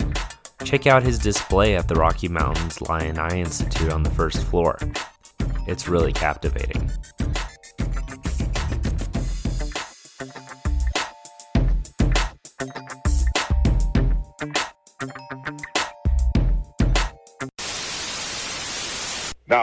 check 0.63 0.87
out 0.87 1.03
his 1.03 1.19
display 1.19 1.75
at 1.75 1.87
the 1.87 1.93
Rocky 1.93 2.27
Mountains 2.27 2.81
Lion 2.81 3.19
Eye 3.19 3.37
Institute 3.37 3.91
on 3.91 4.01
the 4.01 4.09
first 4.09 4.43
floor. 4.45 4.79
It's 5.67 5.87
really 5.87 6.11
captivating. 6.11 6.89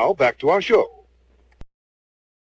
Now 0.07 0.15
back 0.15 0.39
to 0.39 0.51
our 0.51 0.63
show. 0.63 1.06